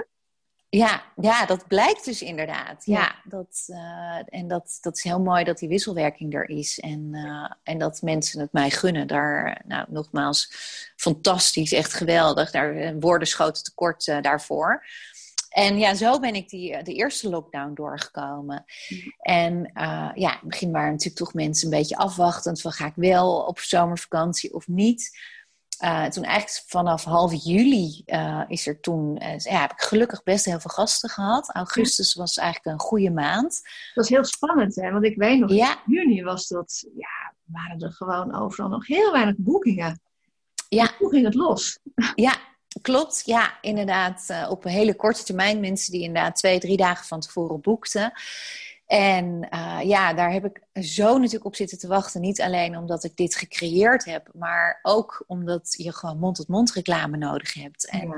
[0.75, 2.85] Ja, ja, dat blijkt dus inderdaad.
[2.85, 6.79] Ja, ja dat, uh, en dat, dat is heel mooi dat die wisselwerking er is.
[6.79, 9.07] En, uh, en dat mensen het mij gunnen.
[9.07, 10.53] Daar, nou, nogmaals,
[10.95, 12.51] fantastisch, echt geweldig.
[12.51, 14.85] Daar eh, woorden schoten tekort uh, daarvoor.
[15.49, 18.65] En ja, zo ben ik die, de eerste lockdown doorgekomen.
[18.89, 19.13] Mm.
[19.19, 19.71] En
[20.15, 23.37] ja, in het begin waren natuurlijk toch mensen een beetje afwachtend van ga ik wel
[23.37, 25.11] op zomervakantie of niet.
[25.81, 30.23] Uh, toen eigenlijk vanaf half juli uh, is er toen, uh, ja, heb ik gelukkig
[30.23, 31.49] best heel veel gasten gehad.
[31.53, 33.53] Augustus was eigenlijk een goede maand.
[33.53, 34.91] Dat was heel spannend, hè?
[34.91, 35.71] Want ik weet nog, ja.
[35.85, 40.01] in juni was dat, ja, waren er gewoon overal nog heel weinig boekingen.
[40.69, 40.91] Ja.
[40.97, 41.79] Hoe ging het los?
[42.15, 42.35] Ja,
[42.81, 43.21] klopt.
[43.25, 44.45] Ja, inderdaad.
[44.49, 45.59] Op een hele korte termijn.
[45.59, 48.13] Mensen die inderdaad twee, drie dagen van tevoren boekten.
[48.85, 52.21] En uh, ja, daar heb ik zo natuurlijk op zitten te wachten.
[52.21, 57.53] Niet alleen omdat ik dit gecreëerd heb, maar ook omdat je gewoon mond-tot-mond reclame nodig
[57.53, 57.89] hebt.
[57.89, 58.17] En, ja.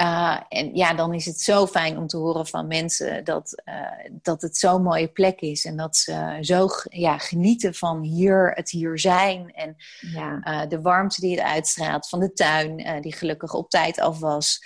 [0.00, 3.74] Uh, en ja, dan is het zo fijn om te horen van mensen dat, uh,
[4.22, 5.64] dat het zo'n mooie plek is.
[5.64, 9.52] En dat ze zo ja, genieten van hier, het hier zijn.
[9.52, 10.40] En ja.
[10.44, 14.60] uh, de warmte die het uitstraalt van de tuin, die gelukkig op tijd af was.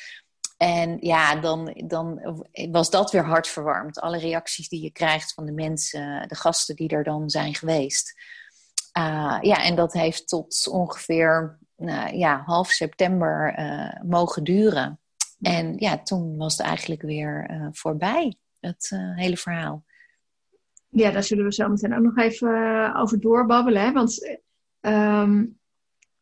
[0.59, 2.21] En ja, dan, dan
[2.71, 4.01] was dat weer hartverwarmd.
[4.01, 8.15] Alle reacties die je krijgt van de mensen, de gasten die er dan zijn geweest.
[8.99, 15.01] Uh, ja, en dat heeft tot ongeveer uh, ja, half september uh, mogen duren.
[15.41, 19.85] En ja, toen was het eigenlijk weer voorbij, het hele verhaal.
[20.89, 23.83] Ja, daar zullen we zo meteen ook nog even over doorbabbelen.
[23.83, 23.93] Hè?
[23.93, 24.39] Want
[24.81, 25.58] um,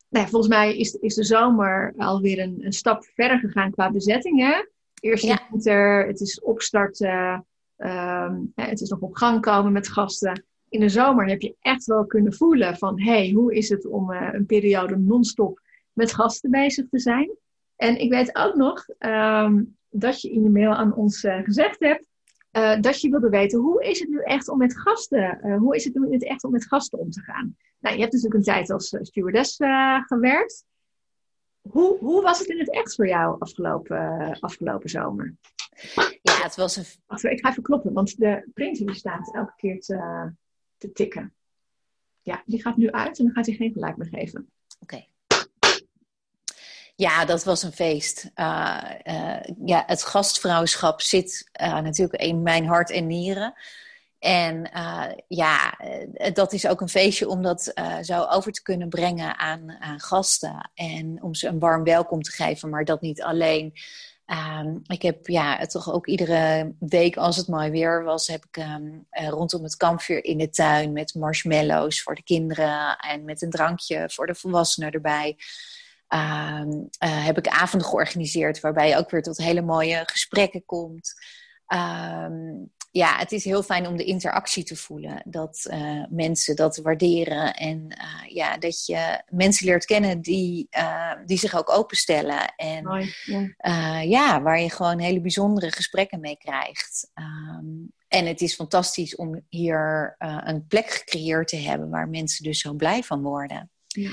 [0.09, 4.41] nou, volgens mij is, is de zomer alweer een, een stap verder gegaan qua bezetting.
[4.41, 4.65] Hè?
[5.01, 5.47] Eerst ja.
[5.51, 10.45] winter, het is opstarten, um, het is nog op gang komen met gasten.
[10.69, 13.01] In de zomer heb je echt wel kunnen voelen van...
[13.01, 15.61] hé, hey, hoe is het om uh, een periode non-stop
[15.93, 17.31] met gasten bezig te zijn?
[17.77, 21.81] En ik weet ook nog um, dat je in je mail aan ons uh, gezegd
[21.81, 22.07] hebt...
[22.53, 25.85] uh, dat je wilde weten, hoe is het nu echt om met gasten, hoe is
[25.85, 27.57] het nu echt om met gasten om te gaan?
[27.87, 29.57] Nou, je hebt natuurlijk een tijd als uh, stewardess
[30.07, 30.65] gewerkt.
[31.61, 35.35] Hoe, hoe was het in het echt voor jou afgelopen, afgelopen zomer?
[36.23, 36.85] Ja, het was een...
[37.07, 40.31] Wacht, ik ga even kloppen, want de printer staat elke keer te,
[40.77, 41.35] te tikken.
[42.23, 44.51] Ja, die gaat nu uit en dan gaat hij geen gelijk meer geven.
[44.81, 45.05] Oké.
[46.95, 48.31] Ja, dat was een feest.
[48.35, 53.55] Uh, uh, ja, het gastvrouwschap zit uh, natuurlijk in mijn hart en nieren.
[54.27, 54.71] En
[55.29, 55.79] ja,
[56.33, 60.71] dat is ook een feestje om dat zo over te kunnen brengen aan, aan, gasten.
[60.75, 63.73] En om ze een warm welkom te geven, maar dat niet alleen.
[64.61, 68.57] Um, ik heb ja, toch ook iedere week, als het mooi weer was, heb ik
[68.57, 73.51] um, rondom het kampvuur in de tuin met marshmallows voor de kinderen en met een
[73.51, 75.37] drankje voor de volwassenen erbij.
[76.15, 76.63] Uh,
[76.99, 81.15] heb ik avonden georganiseerd waarbij je ook weer tot hele mooie gesprekken komt.
[81.69, 82.27] Uh,
[82.97, 85.23] ja, het is heel fijn om de interactie te voelen.
[85.25, 87.55] Dat uh, mensen dat waarderen.
[87.55, 92.55] En uh, ja, dat je mensen leert kennen die, uh, die zich ook openstellen.
[92.57, 94.01] En Mooi, ja.
[94.01, 94.43] ja.
[94.43, 97.11] waar je gewoon hele bijzondere gesprekken mee krijgt.
[97.15, 102.61] Um, en het is fantastisch om hier een plek gecreëerd te hebben waar mensen dus
[102.61, 103.71] zo blij van worden.
[103.87, 104.11] Ja.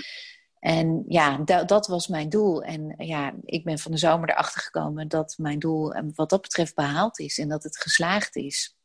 [0.63, 2.63] En ja, dat, dat was mijn doel.
[2.63, 6.75] En ja, ik ben van de zomer erachter gekomen dat mijn doel wat dat betreft
[6.75, 8.77] behaald is en dat het geslaagd is.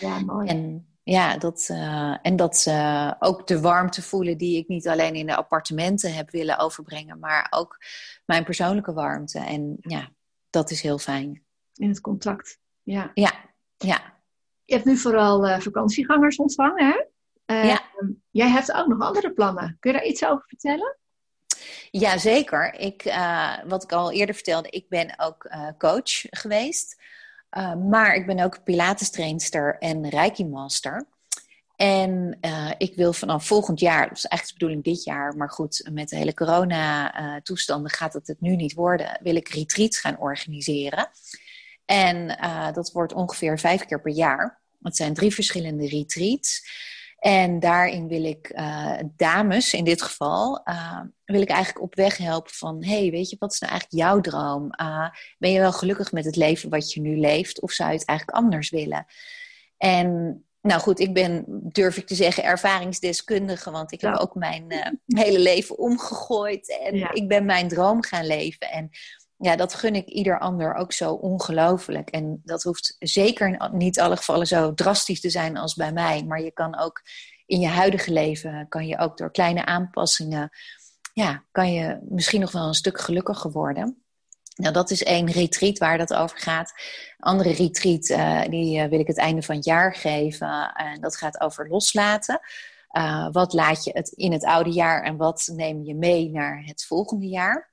[0.00, 0.48] Ja, mooi.
[0.48, 5.14] En ja, dat, uh, en dat uh, ook de warmte voelen die ik niet alleen
[5.14, 7.78] in de appartementen heb willen overbrengen, maar ook
[8.26, 9.38] mijn persoonlijke warmte.
[9.38, 10.10] En ja,
[10.50, 11.44] dat is heel fijn.
[11.74, 13.10] In het contact, ja.
[13.14, 13.32] Ja,
[13.76, 14.20] ja.
[14.64, 17.04] Je hebt nu vooral uh, vakantiegangers ontvangen, hè?
[17.54, 17.82] ja.
[18.30, 19.76] Jij hebt ook nog andere plannen.
[19.80, 21.00] Kun je daar iets over vertellen?
[21.90, 22.74] Ja, zeker.
[22.74, 27.00] Ik, uh, wat ik al eerder vertelde, ik ben ook uh, coach geweest.
[27.50, 31.06] Uh, maar ik ben ook Pilates-trainster en Reiki-master.
[31.76, 32.38] En
[32.78, 36.08] ik wil vanaf volgend jaar, dat is eigenlijk de bedoeling dit jaar, maar goed, met
[36.08, 41.10] de hele corona-toestanden gaat het het nu niet worden, wil ik retreats gaan organiseren.
[41.84, 42.38] En
[42.74, 44.60] dat wordt ongeveer vijf keer per jaar.
[44.82, 46.66] Het zijn drie verschillende retreats.
[47.22, 52.16] En daarin wil ik uh, dames, in dit geval, uh, wil ik eigenlijk op weg
[52.16, 52.84] helpen van...
[52.84, 54.72] hey, weet je, wat is nou eigenlijk jouw droom?
[54.80, 55.08] Uh,
[55.38, 57.60] ben je wel gelukkig met het leven wat je nu leeft?
[57.60, 59.06] Of zou je het eigenlijk anders willen?
[59.76, 63.70] En nou goed, ik ben, durf ik te zeggen, ervaringsdeskundige.
[63.70, 64.72] Want ik heb ook mijn
[65.06, 66.78] hele leven omgegooid.
[66.80, 67.12] En ja.
[67.12, 68.70] ik ben mijn droom gaan leven.
[68.70, 68.90] En
[69.42, 72.10] ja, dat gun ik ieder ander ook zo ongelooflijk.
[72.10, 76.24] En dat hoeft zeker in niet alle gevallen zo drastisch te zijn als bij mij.
[76.24, 77.02] Maar je kan ook
[77.46, 80.50] in je huidige leven, kan je ook door kleine aanpassingen,
[81.12, 84.02] ja, kan je misschien nog wel een stuk gelukkiger worden.
[84.56, 86.72] Nou, dat is één retreat waar dat over gaat.
[87.18, 90.72] Andere retreat, uh, die uh, wil ik het einde van het jaar geven.
[90.72, 92.40] En dat gaat over loslaten.
[93.30, 96.84] Wat laat je het in het oude jaar en wat neem je mee naar het
[96.84, 97.71] volgende jaar?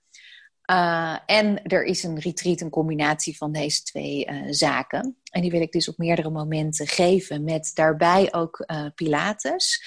[0.70, 5.18] Uh, en er is een retreat, een combinatie van deze twee uh, zaken.
[5.32, 9.84] En die wil ik dus op meerdere momenten geven, met daarbij ook uh, Pilates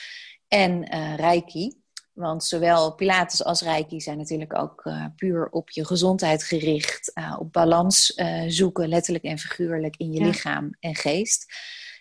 [0.48, 0.84] en
[1.16, 1.80] Reiki.
[2.12, 8.20] Want zowel Pilates als Reiki zijn natuurlijk ook puur op je gezondheid gericht, op balans
[8.46, 10.26] zoeken, letterlijk en figuurlijk, in je ja.
[10.26, 11.54] lichaam en geest.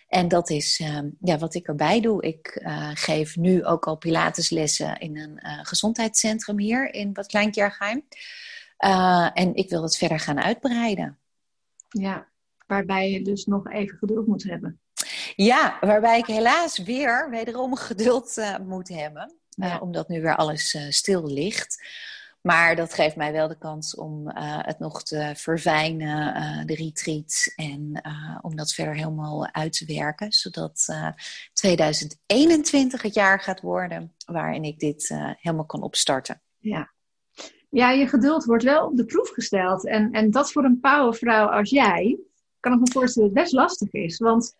[0.08, 0.82] En dat is
[1.20, 2.22] ja, wat ik erbij doe.
[2.22, 2.60] Ik
[2.94, 8.04] geef nu ook al Pilateslessen in een gezondheidscentrum hier in Bad Kleinkjergeheim.
[8.84, 11.18] Uh, en ik wil het verder gaan uitbreiden.
[11.88, 12.28] Ja,
[12.66, 14.80] waarbij je dus nog even geduld moet hebben.
[15.34, 19.38] Ja, waarbij ik helaas weer wederom geduld uh, moet hebben.
[19.56, 19.78] Uh, ja.
[19.78, 21.84] Omdat nu weer alles stil ligt.
[22.40, 27.54] Maar dat geeft mij wel de kans om het nog te verfijnen, de retreats.
[27.54, 28.02] En
[28.40, 30.32] om dat verder helemaal uit te werken.
[30.32, 30.86] Zodat
[31.52, 36.42] 2021 het jaar gaat worden waarin ik dit helemaal kan opstarten.
[36.58, 36.92] Ja,
[37.72, 39.86] ja, je geduld wordt wel op de proef gesteld.
[39.86, 42.18] En, en dat voor een powervrouw als jij,
[42.60, 44.18] kan ik me voorstellen dat het best lastig is.
[44.18, 44.56] Want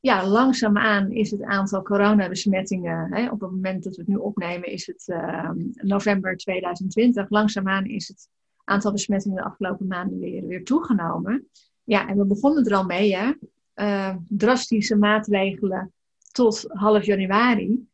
[0.00, 4.68] ja, langzaamaan is het aantal coronabesmettingen, hè, op het moment dat we het nu opnemen,
[4.68, 7.30] is het uh, november 2020.
[7.30, 8.28] Langzaamaan is het
[8.64, 11.48] aantal besmettingen de afgelopen maanden weer, weer toegenomen.
[11.82, 13.32] Ja, en we begonnen er al mee, hè.
[13.74, 15.92] Uh, drastische maatregelen
[16.32, 17.88] tot half januari.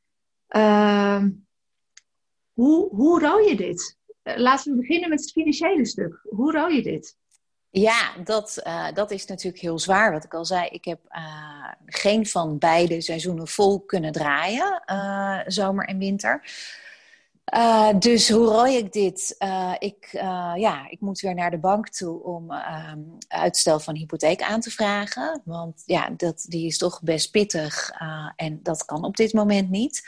[0.57, 1.25] Uh,
[2.53, 3.99] hoe, hoe rouw je dit?
[4.31, 6.21] Eh, laten we beginnen met het financiële stuk.
[6.23, 7.19] Hoe rouw je dit?
[7.71, 10.13] Ja, dat, uh, dat is natuurlijk heel zwaar.
[10.13, 15.41] Wat ik al zei, ik heb uh, geen van beide seizoenen vol kunnen draaien, uh,
[15.47, 16.45] zomer en winter.
[17.99, 19.37] Dus hoe rooi ik dit?
[19.79, 20.09] Ik,
[20.57, 24.71] ja, ik moet weer naar de bank toe om ehm, uitstel van hypotheek aan te
[24.71, 25.43] vragen.
[25.45, 27.91] Want ja, dat, die is toch best pittig
[28.37, 30.03] en dat kan op dit moment niet.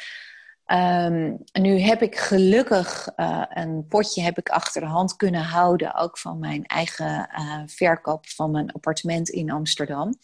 [0.72, 3.08] Um, nu heb ik gelukkig
[3.48, 7.28] een potje heb ik achter de hand kunnen houden, ook van mijn eigen
[7.66, 10.18] verkoop van mijn appartement in Amsterdam.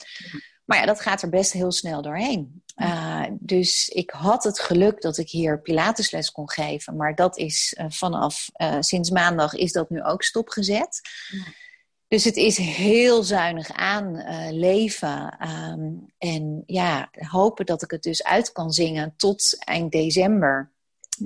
[0.64, 2.62] Maar ja, dat gaat er best heel snel doorheen.
[2.76, 6.96] Uh, dus ik had het geluk dat ik hier Pilatesles kon geven.
[6.96, 8.48] Maar dat is vanaf
[8.80, 11.00] sinds maandag is dat nu ook stopgezet.
[11.28, 11.52] Ja.
[12.08, 15.38] Dus het is heel zuinig aan leven.
[15.48, 20.72] Um, en ja, hopen dat ik het dus uit kan zingen tot eind december.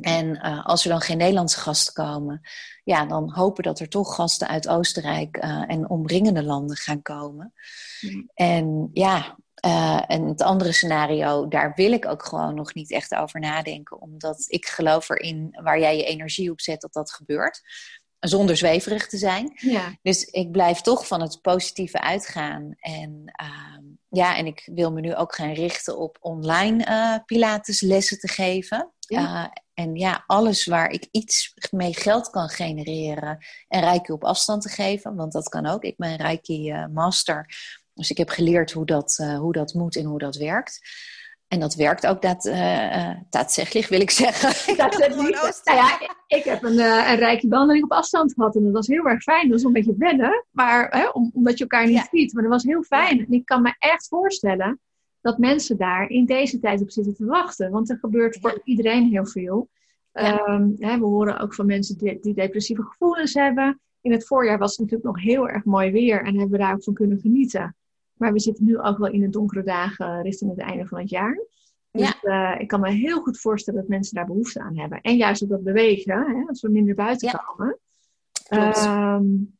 [0.00, 2.40] En als er dan geen Nederlandse gasten komen,
[2.84, 7.52] ja, dan hopen dat er toch gasten uit Oostenrijk en omringende landen gaan komen.
[8.34, 13.14] En ja, uh, en het andere scenario, daar wil ik ook gewoon nog niet echt
[13.14, 14.00] over nadenken.
[14.00, 17.62] Omdat ik geloof erin, waar jij je energie op zet, dat dat gebeurt.
[18.28, 19.52] Zonder zweverig te zijn.
[19.54, 19.96] Ja.
[20.02, 22.74] Dus ik blijf toch van het positieve uitgaan.
[22.78, 28.18] En uh, ja, en ik wil me nu ook gaan richten op online uh, Pilateslessen
[28.18, 28.92] te geven.
[28.98, 29.44] Ja.
[29.44, 34.62] Uh, en ja, alles waar ik iets mee geld kan genereren en Reiki op afstand
[34.62, 35.82] te geven, want dat kan ook.
[35.82, 37.46] Ik ben Reiki Master.
[37.94, 40.80] Dus ik heb geleerd hoe dat, hoe dat moet en hoe dat werkt.
[41.52, 44.76] En dat werkt ook dat, uh, wil ik zeggen.
[45.64, 48.86] nou ja, ik heb een, uh, een rijke behandeling op afstand gehad en dat was
[48.86, 49.42] heel erg fijn.
[49.42, 52.06] Dat was een beetje wennen, maar, hè, omdat je elkaar niet ja.
[52.10, 52.32] ziet.
[52.32, 53.18] Maar dat was heel fijn.
[53.18, 54.80] En ik kan me echt voorstellen
[55.20, 57.70] dat mensen daar in deze tijd op zitten te wachten.
[57.70, 59.68] Want er gebeurt voor iedereen heel veel.
[60.12, 63.80] Um, hè, we horen ook van mensen die, die, depressieve gevoelens hebben.
[64.00, 66.74] In het voorjaar was het natuurlijk nog heel erg mooi weer en hebben we daar
[66.74, 67.76] ook van kunnen genieten.
[68.22, 71.10] Maar we zitten nu ook wel in de donkere dagen richting het einde van het
[71.10, 71.44] jaar.
[71.90, 72.54] Dus ja.
[72.54, 75.00] uh, ik kan me heel goed voorstellen dat mensen daar behoefte aan hebben.
[75.00, 77.44] En juist op dat bewegen, hè, als we minder buiten ja.
[77.46, 77.78] komen.
[78.50, 79.56] Um,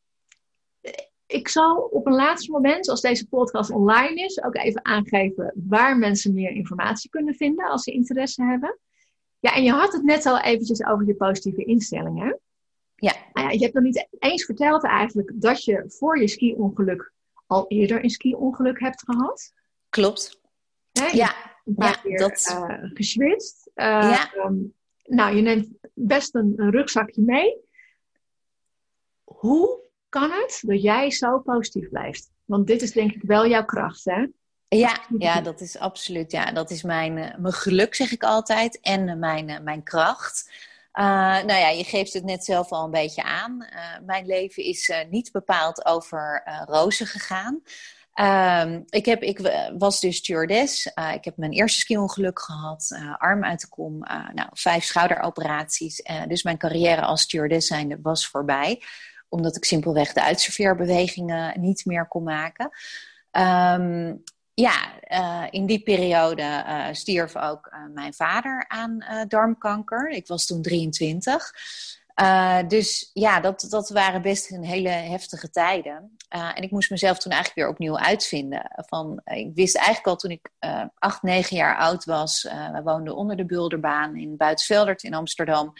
[1.27, 5.99] ik zal op een laatste moment, als deze podcast online is, ook even aangeven waar
[5.99, 8.79] mensen meer informatie kunnen vinden als ze interesse hebben.
[9.39, 12.39] Ja, en je had het net al eventjes over je positieve instellingen.
[12.95, 13.15] Ja.
[13.33, 17.13] Nou ja je hebt nog niet eens verteld eigenlijk dat je voor je ski-ongeluk
[17.53, 19.53] al eerder een ski-ongeluk hebt gehad.
[19.89, 20.41] Klopt.
[20.93, 21.07] Hè?
[21.07, 21.35] Ja,
[21.65, 22.49] een paar ja, keer dat...
[22.51, 23.71] Uh, geswitst.
[23.75, 24.35] Uh, ja.
[24.35, 24.75] Um,
[25.05, 27.57] nou, je neemt best een, een, rugzakje mee.
[29.25, 32.31] Hoe kan het dat jij zo positief blijft?
[32.45, 34.27] Want dit is denk ik wel jouw kracht, hè?
[34.69, 36.31] Ja, ja, dat is absoluut.
[36.31, 38.81] Ja, dat is mijn, uh, mijn geluk, zeg ik altijd.
[38.81, 40.51] En mijn, mijn kracht.
[40.95, 41.05] Uh,
[41.45, 43.67] nou ja, je geeft het net zelf al een beetje aan.
[43.73, 47.63] Uh, mijn leven is uh, niet bepaald over rozen gegaan.
[48.15, 49.39] Um, ik, heb, ik
[49.79, 50.87] was dus stewardess.
[51.15, 52.99] ik heb mijn eerste ski-ongeluk gehad.
[53.19, 53.99] arm uit de kom.
[54.35, 56.03] nou, vijf schouderoperaties.
[56.29, 58.83] dus mijn carrière als stewardess zijnde was voorbij.
[59.29, 62.71] Omdat ik simpelweg de uitserveerbewegingen niet meer kon maken.
[63.31, 64.23] Um,
[64.55, 70.11] ja, uh, in die periode uh, stierf ook uh, mijn vader aan darmkanker.
[70.11, 71.53] Ik was toen 23.
[72.69, 76.17] dus ja, dat, dat waren best een hele heftige tijden.
[76.29, 78.71] en ik moest mezelf toen eigenlijk weer opnieuw uitvinden.
[78.75, 80.51] Van, ik wist eigenlijk al toen ik
[80.99, 82.43] acht, negen jaar oud was.
[82.73, 85.73] we woonden onder de Bulderbaan in Buitenveldert in Amsterdam.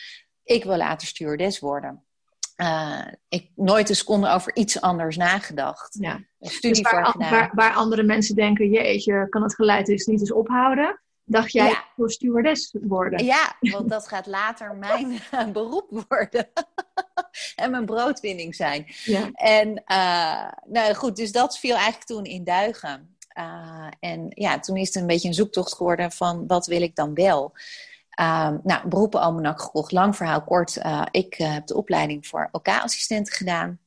[0.45, 2.05] Ik wil later stewardess worden
[2.57, 5.97] uh, ik nooit een seconde over iets anders nagedacht.
[6.01, 6.25] Ja.
[6.41, 10.33] Studie dus waar, waar, waar, andere mensen denken, jeetje, kan het geluid dus niet eens
[10.33, 11.01] ophouden?
[11.25, 11.85] Dacht jij ja.
[11.97, 13.25] voor stewardess worden?
[13.25, 14.77] Ja, want dat gaat later
[15.31, 16.49] mijn beroep worden.
[17.57, 18.87] en mijn broodwinning zijn.
[19.05, 19.31] Ja.
[19.33, 23.17] En uh, nou goed, dus dat viel eigenlijk toen in duigen.
[23.39, 26.97] Uh, en ja, toen is het een beetje een zoektocht geworden van wat wil ik
[26.97, 27.53] dan wel?
[28.21, 29.93] Uh, nou, beroepenalmanak gekocht.
[29.93, 30.77] Lang verhaal kort.
[30.77, 33.79] Uh, ik uh, heb de opleiding voor OK-assistent gedaan.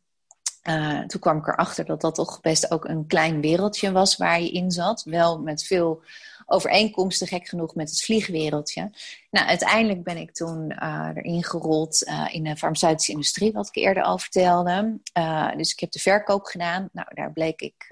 [0.61, 4.41] Eh, toen kwam ik erachter dat dat toch best ook een klein wereldje was waar
[4.41, 5.03] je in zat.
[5.03, 6.03] Wel met veel
[6.45, 8.91] overeenkomsten, gek genoeg, met het vliegwereldje.
[9.31, 10.71] Nou, uiteindelijk ben ik toen
[11.15, 12.01] erin gerold
[12.31, 14.99] in de farmaceutische industrie, wat ik eerder al vertelde.
[15.57, 16.89] dus ik heb de verkoop gedaan.
[16.91, 17.87] Nou, daar bleek ik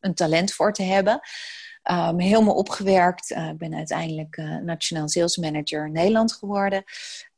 [0.00, 1.20] een talent voor te hebben
[1.90, 3.30] um, helemaal opgewerkt.
[3.30, 6.84] Uh, ik ben uiteindelijk uh, Nationaal Sales Manager Nederland geworden.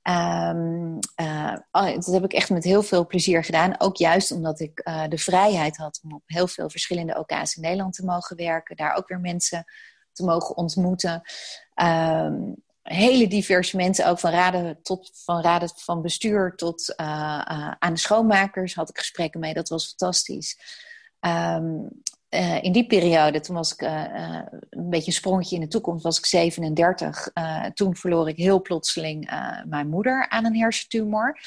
[0.03, 3.81] Um, uh, dat heb ik echt met heel veel plezier gedaan.
[3.81, 7.95] Ook juist omdat ik de vrijheid had om op heel veel verschillende OK's in Nederland
[7.95, 8.77] te mogen werken.
[8.77, 9.65] Daar ook weer mensen
[10.13, 11.23] te mogen ontmoeten.
[11.83, 17.99] Um, hele diverse mensen, ook van raden, tot, van raden van bestuur tot aan de
[17.99, 19.55] schoonmakers had ik gesprekken mee.
[19.55, 20.59] Dat was fantastisch.
[22.31, 26.05] Uh, in die periode, toen was ik uh, een beetje een sprongetje in de toekomst,
[26.05, 27.29] was ik 37.
[27.75, 29.31] toen verloor ik heel plotseling
[29.67, 31.39] mijn moeder aan een hersentumor.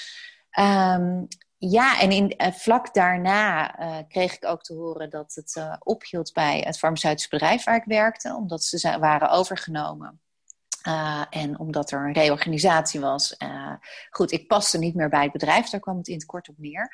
[0.60, 1.28] Um,
[1.58, 3.68] ja, en in, vlak daarna
[4.08, 8.36] kreeg ik ook te horen dat het ophield bij het farmaceutisch bedrijf waar ik werkte,
[8.36, 10.22] omdat ze waren overgenomen.
[11.30, 13.36] en omdat er een reorganisatie was.
[14.10, 16.56] goed, ik paste niet meer bij het bedrijf, daar kwam het in het kort op
[16.58, 16.92] neer.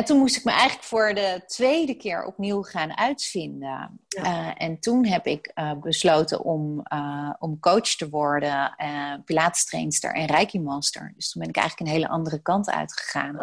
[0.00, 4.00] En toen moest ik me eigenlijk voor de tweede keer opnieuw gaan uitvinden.
[4.08, 10.14] Eh, en toen heb ik uh, besloten om, uh, om coach te worden, uh, pilatestrainster
[10.14, 11.12] en reiki master.
[11.16, 13.38] Dus toen ben ik eigenlijk een hele andere kant uitgegaan.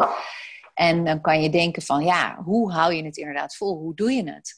[0.73, 3.77] En dan kan je denken van, ja, hoe hou je het inderdaad vol?
[3.77, 4.53] Hoe doe je het?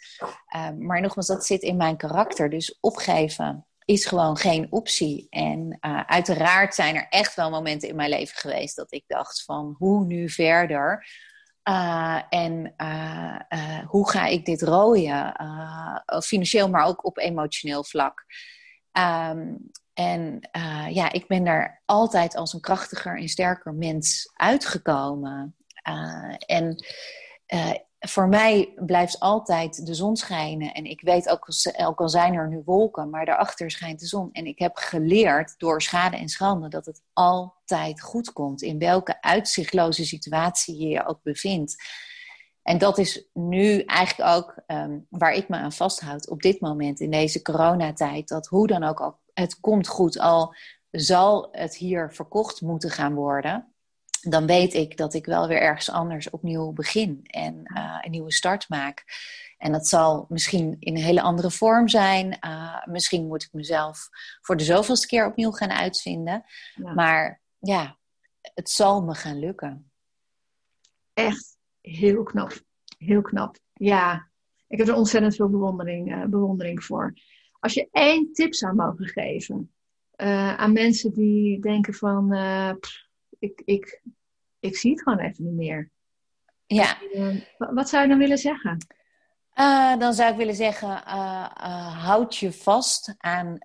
[0.78, 2.50] maar nogmaals, dat zit in mijn karakter.
[2.50, 5.28] Dus opgeven is gewoon geen optie.
[5.30, 9.76] En uiteraard zijn er echt wel momenten in mijn leven geweest dat ik dacht van,
[9.78, 11.06] hoe nu verder?
[11.64, 15.34] Uh, en uh, uh, hoe ga ik dit rooien?
[16.24, 18.26] financieel, maar ook op emotioneel vlak.
[18.92, 20.50] Um, en
[20.90, 25.56] ja, ik ben daar altijd als een krachtiger en sterker mens uitgekomen.
[26.46, 26.84] en
[28.00, 30.74] voor mij blijft altijd de zon schijnen.
[30.74, 31.48] En ik weet ook,
[31.86, 34.30] ook al zijn er nu wolken, maar daarachter schijnt de zon.
[34.32, 37.02] En ik heb geleerd door schade en schande dat het
[37.70, 38.62] altijd goed komt.
[38.62, 41.84] In welke uitzichtloze situatie je je ook bevindt.
[42.62, 47.00] En dat is nu eigenlijk ook um, waar ik me aan vasthoud op dit moment
[47.00, 48.28] in deze coronatijd.
[48.28, 50.56] Dat hoe dan ook, al, het komt goed, al
[50.92, 53.74] zal het hier verkocht moeten gaan worden
[54.22, 58.32] dan weet ik dat ik wel weer ergens anders opnieuw begin en uh, een nieuwe
[58.32, 59.04] start maak.
[59.58, 62.38] En dat zal misschien in een hele andere vorm zijn.
[62.46, 64.10] Uh, misschien moet ik mezelf
[64.42, 66.44] voor de zoveelste keer opnieuw gaan uitvinden.
[66.94, 67.98] Maar ja,
[68.42, 69.92] het zal me gaan lukken.
[71.14, 72.62] Echt heel knap.
[72.98, 73.58] Heel knap.
[73.74, 74.30] Ja,
[74.68, 77.14] ik heb er ontzettend veel bewondering, uh, bewondering voor.
[77.60, 79.74] Als je één tip zou mogen geven
[80.56, 82.34] aan mensen die denken van
[83.40, 84.02] ik, ik,
[84.60, 85.92] ik zie het gewoon even niet meer.
[86.66, 86.98] Ja.
[87.58, 88.78] Wat zou je dan willen zeggen?
[89.60, 93.58] Uh, dan zou ik willen zeggen, uh, houd je vast aan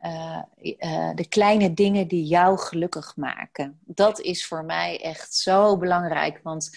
[1.15, 3.79] de kleine dingen die jou gelukkig maken.
[3.85, 6.41] Dat is voor mij echt zo belangrijk.
[6.43, 6.71] Want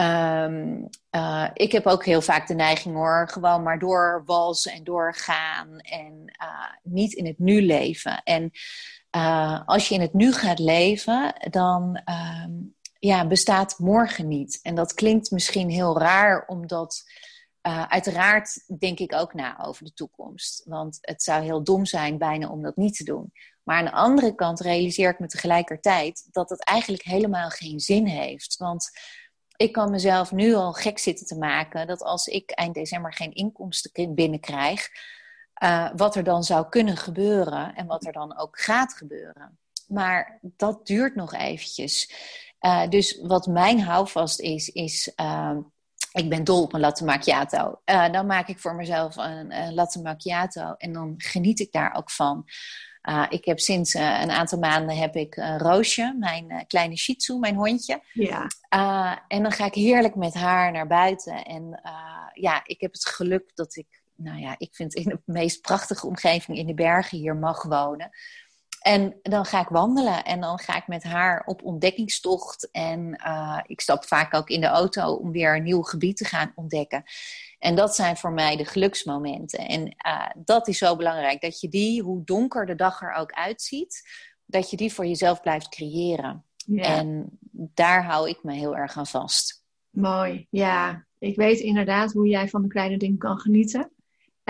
[0.00, 0.88] um,
[1.52, 6.38] ik heb ook heel vaak de neiging hoor, gewoon maar doorwalsen en doorgaan en
[6.82, 8.22] niet in het nu leven.
[8.22, 8.50] En
[9.64, 12.50] als je in het nu gaat leven, dan ehm,
[12.98, 14.58] ja, bestaat morgen niet.
[14.62, 17.02] En dat klinkt misschien heel raar, omdat
[17.66, 20.62] uh, uiteraard denk ik ook na over de toekomst.
[20.64, 23.32] Want het zou heel dom zijn bijna om dat niet te doen.
[23.62, 28.06] Maar aan de andere kant realiseer ik me tegelijkertijd dat het eigenlijk helemaal geen zin
[28.06, 28.56] heeft.
[28.56, 28.90] Want
[29.56, 33.32] ik kan mezelf nu al gek zitten te maken dat als ik eind december geen
[33.32, 34.88] inkomsten binnenkrijg,
[35.62, 39.58] uh, wat er dan zou kunnen gebeuren en wat er dan ook gaat gebeuren.
[39.88, 42.12] Maar dat duurt nog eventjes.
[42.60, 45.56] Uh, dus wat mijn houvast is, is uh,
[46.12, 47.80] ik ben dol op een latte macchiato.
[47.84, 51.94] Uh, dan maak ik voor mezelf een, een, latte macchiato en dan geniet ik daar
[51.94, 52.44] ook van.
[53.08, 57.54] Uh, ik heb sinds een aantal maanden heb ik Roosje, mijn kleine Shih Tzu, mijn
[57.54, 58.00] hondje.
[58.12, 58.46] Ja.
[59.28, 61.44] en dan ga ik heerlijk met haar naar buiten.
[61.44, 61.80] En
[62.32, 66.06] ja, ik heb het geluk dat ik, nou ja, ik vind in de meest prachtige
[66.06, 68.10] omgeving in de bergen hier mag wonen.
[68.82, 72.70] En dan ga ik wandelen en dan ga ik met haar op ontdekkingstocht.
[72.70, 76.24] En uh, ik stap vaak ook in de auto om weer een nieuw gebied te
[76.24, 77.02] gaan ontdekken.
[77.58, 79.68] En dat zijn voor mij de geluksmomenten.
[79.68, 83.32] En uh, dat is zo belangrijk, dat je die, hoe donker de dag er ook
[83.32, 84.08] uitziet,
[84.44, 86.44] dat je die voor jezelf blijft creëren.
[86.56, 86.82] Ja.
[86.82, 89.64] En daar hou ik me heel erg aan vast.
[89.90, 91.06] Mooi, ja.
[91.18, 93.90] Ik weet inderdaad hoe jij van de kleine dingen kan genieten.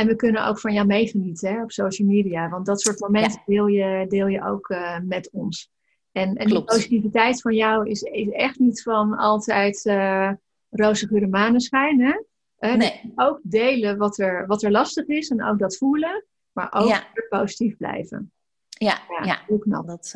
[0.03, 2.49] En we kunnen ook van jou meegenieten hè, op social media.
[2.49, 5.71] Want dat soort momenten deel, je, deel je ook uh, met ons.
[6.13, 10.31] En, en die positiviteit van jou is, is echt niet van altijd uh,
[10.71, 12.01] roze gure maneschijn.
[12.01, 12.23] Hè?
[12.59, 13.13] Uh, nee.
[13.15, 16.25] Ook delen wat er, wat er lastig is en ook dat voelen.
[16.53, 17.07] Maar ook ja.
[17.29, 18.33] positief blijven.
[18.69, 19.83] Ja, ja, ja.
[19.83, 20.15] Dat,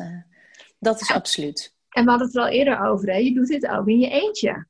[0.79, 1.75] dat is absoluut.
[1.89, 3.09] En we hadden het er al eerder over.
[3.09, 3.17] Hè?
[3.17, 4.67] Je doet dit ook in je eentje.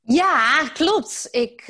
[0.00, 1.28] Ja, klopt.
[1.30, 1.64] Ik,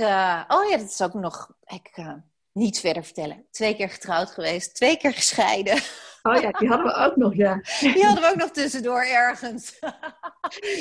[0.48, 1.56] oh ja, dat is ook nog...
[1.66, 2.04] Ik,
[2.52, 3.46] niet verder vertellen.
[3.50, 5.80] Twee keer getrouwd geweest, twee keer gescheiden.
[6.22, 7.60] Oh ja, die hadden we ook nog, ja.
[7.80, 9.78] Die hadden we ook nog tussendoor ergens.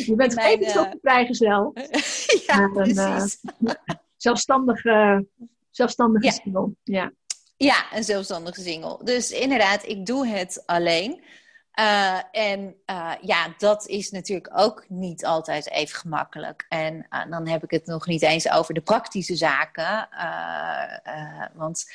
[0.05, 0.91] Je bent Mijn, even uh...
[1.01, 1.73] vrijgezel.
[2.47, 3.39] ja, een, precies.
[3.59, 3.73] Uh,
[4.17, 5.25] zelfstandige,
[5.69, 6.31] zelfstandige ja.
[6.31, 6.69] single.
[6.83, 7.11] Ja.
[7.57, 9.03] ja, een zelfstandige single.
[9.03, 11.23] Dus inderdaad, ik doe het alleen.
[11.79, 16.65] Uh, en uh, ja, dat is natuurlijk ook niet altijd even gemakkelijk.
[16.69, 20.09] En uh, dan heb ik het nog niet eens over de praktische zaken.
[21.53, 21.85] want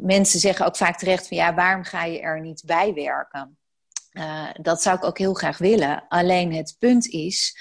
[0.00, 3.58] mensen zeggen ook vaak terecht van ja, waarom ga je er niet bij werken?
[4.60, 6.08] dat zou ik ook heel graag willen.
[6.08, 7.58] Alleen het punt is,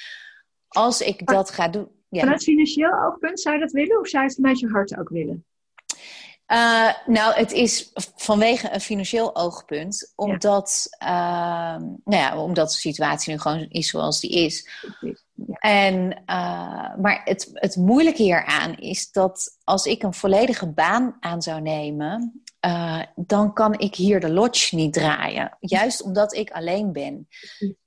[0.67, 1.87] als ik dat ga doen.
[2.09, 2.19] Ja.
[2.19, 5.09] Vanuit financieel oogpunt zou je dat willen of zou je het vanuit je hart ook
[5.09, 5.45] willen?
[6.53, 11.75] Uh, nou, het is vanwege een financieel oogpunt, omdat, ja.
[11.75, 14.69] uh, nou ja, omdat de situatie nu gewoon is zoals die is.
[14.99, 15.55] Ja.
[15.59, 21.41] En, uh, maar het, het moeilijke hieraan is dat als ik een volledige baan aan
[21.41, 25.57] zou nemen, uh, dan kan ik hier de lodge niet draaien.
[25.59, 27.27] Juist omdat ik alleen ben.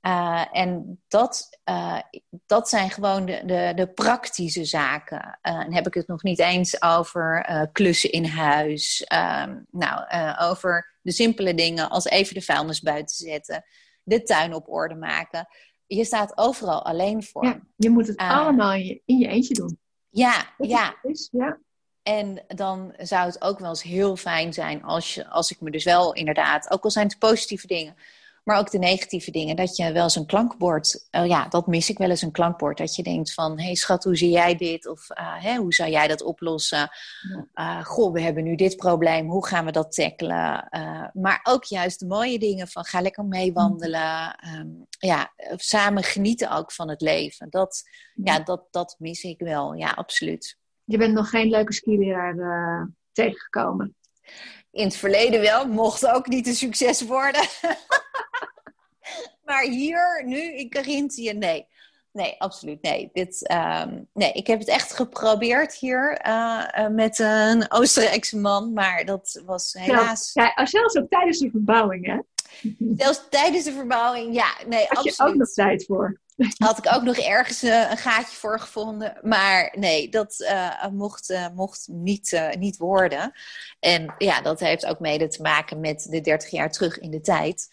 [0.07, 1.99] Uh, en dat, uh,
[2.47, 5.39] dat zijn gewoon de, de, de praktische zaken.
[5.43, 9.05] dan heb ik het nog niet eens over klussen in huis.
[9.05, 10.05] Ehm, nou,
[10.41, 13.65] over de simpele dingen als even de vuilnis buiten zetten.
[14.03, 15.49] De tuin op orde maken.
[15.87, 17.45] Je staat overal alleen voor.
[17.45, 19.79] Ja, je moet het allemaal in je, in je eentje doen.
[20.09, 20.97] Ja, ja.
[21.03, 21.59] Is, ja.
[22.07, 25.71] En dan zou het ook wel eens heel fijn zijn als, je, als ik me
[25.71, 27.97] dus wel inderdaad, ook al zijn het positieve dingen,
[28.45, 31.91] maar ook de negatieve dingen, dat je wel eens een klankbord, uh, ja, dat mis
[31.91, 34.57] ik wel eens een klankbord, dat je denkt van, hé hey, schat, hoe zie jij
[34.57, 34.89] dit?
[34.89, 36.91] Of uh, hè, hoe zou jij dat oplossen?
[37.55, 40.69] Uh, goh, we hebben nu dit probleem, hoe gaan we dat tackelen?
[41.13, 46.73] maar ook juist de mooie dingen van, ga lekker meewandelen, um, ja, samen genieten ook
[46.73, 47.51] van het leven.
[47.51, 47.83] Dat,
[48.15, 50.57] ja, dat, dat mis ik wel, ja, absoluut.
[50.87, 53.97] Je bent nog geen leuke skileraar uh, tegengekomen.
[54.71, 57.43] In het verleden wel, mocht ook niet een succes worden.
[59.47, 61.67] maar hier, nu in Carinthië, nee.
[62.13, 63.11] Nee, absoluut nee.
[63.13, 64.33] Dit, um, nee.
[64.33, 69.73] Ik heb het echt geprobeerd hier uh, uh, met een Oostenrijkse man, maar dat was
[69.73, 70.31] helaas...
[70.33, 72.19] Ja, zelfs ook tijdens de verbouwing, hè?
[72.97, 74.57] Zelfs tijdens de verbouwing, ja.
[74.67, 75.17] Nee, Had absoluut.
[75.17, 76.21] je ook nog tijd voor?
[76.67, 79.19] Had ik ook nog ergens uh, een gaatje voor gevonden.
[79.23, 83.33] Maar nee, dat uh, mocht, uh, mocht niet, niet worden.
[83.81, 87.21] En ja, dat heeft ook mede te maken met de 30 jaar terug in de
[87.21, 87.69] tijd.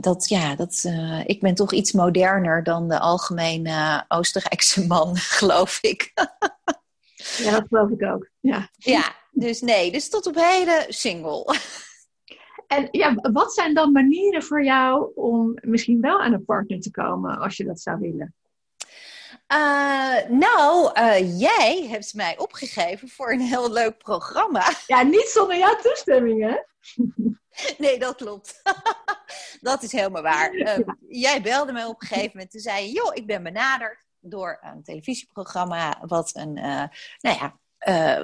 [0.00, 0.84] dat, ja, dat,
[1.26, 6.12] ik ben toch iets moderner dan de algemene Oostenrijkse man, geloof ik.
[7.36, 8.28] ja, dat geloof ik ook.
[8.40, 11.56] Ja, ja dus nee, dus tot op heden single.
[12.68, 16.90] En ja, wat zijn dan manieren voor jou om misschien wel aan een partner te
[16.90, 18.34] komen als je dat zou willen?
[19.52, 24.72] Uh, nou, uh, jij hebt mij opgegeven voor een heel leuk programma.
[24.86, 26.56] Ja, niet zonder jouw toestemming, hè?
[27.78, 28.62] Nee, dat klopt.
[29.60, 30.54] dat is helemaal waar.
[30.54, 30.96] Uh, ja.
[31.08, 32.50] Jij belde mij op een gegeven moment.
[32.50, 36.02] Toen zei je, joh, ik ben benaderd door een televisieprogramma...
[36.06, 36.90] wat een, nou
[37.20, 37.58] ja,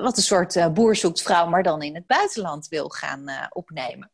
[0.01, 1.47] wat een soort boer zoekt vrouw...
[1.47, 4.11] maar dan in het buitenland wil gaan opnemen.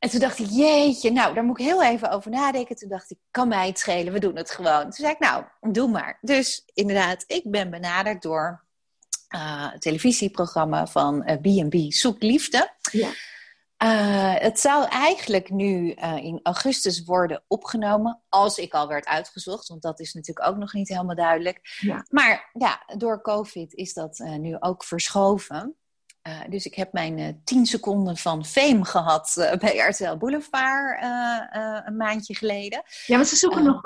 [0.00, 2.76] En toen dacht ik, jeetje, nou, daar moet ik heel even over nadenken.
[2.76, 4.82] Toen dacht ik, kan mij het schelen, we doen het gewoon.
[4.82, 6.18] Toen zei ik, nou, doe maar.
[6.20, 8.64] Dus inderdaad, ik ben benaderd door
[9.34, 12.72] uh, het televisieprogramma van B&B uh, Zoek Liefde.
[12.92, 13.08] Ja.
[13.82, 15.90] Uh, het zou eigenlijk nu
[16.20, 20.72] in augustus worden opgenomen, als ik al werd uitgezocht, want dat is natuurlijk ook nog
[20.72, 21.78] niet helemaal duidelijk.
[21.80, 22.06] Ja.
[22.08, 25.76] Maar ja, door COVID is dat nu ook verschoven.
[26.28, 31.02] Uh, dus ik heb mijn uh, tien seconden van fame gehad uh, bij RTL Boulevard
[31.86, 32.82] een maandje geleden.
[33.06, 33.82] Ja, want ze zoeken nog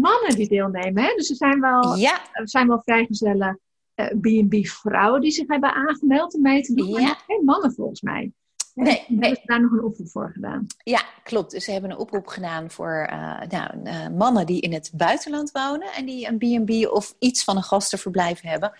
[0.00, 1.02] mannen die deelnemen.
[1.02, 1.14] Hè?
[1.14, 2.20] Dus er zijn wel, ja.
[2.32, 3.60] er zijn wel vrijgezelle
[3.94, 6.88] B&B vrouwen die zich hebben aangemeld om mee te doen.
[6.88, 7.00] Ja.
[7.00, 8.32] Maar geen mannen volgens mij.
[8.74, 9.20] Nee, nee.
[9.20, 10.66] Hebben ze daar nog een oproep voor gedaan?
[10.84, 11.50] Ja, klopt.
[11.50, 13.08] Dus ze hebben een oproep gedaan voor
[13.48, 17.62] nou, mannen die in het buitenland wonen en die een B&B of iets van een
[17.62, 18.72] gastenverblijf hebben.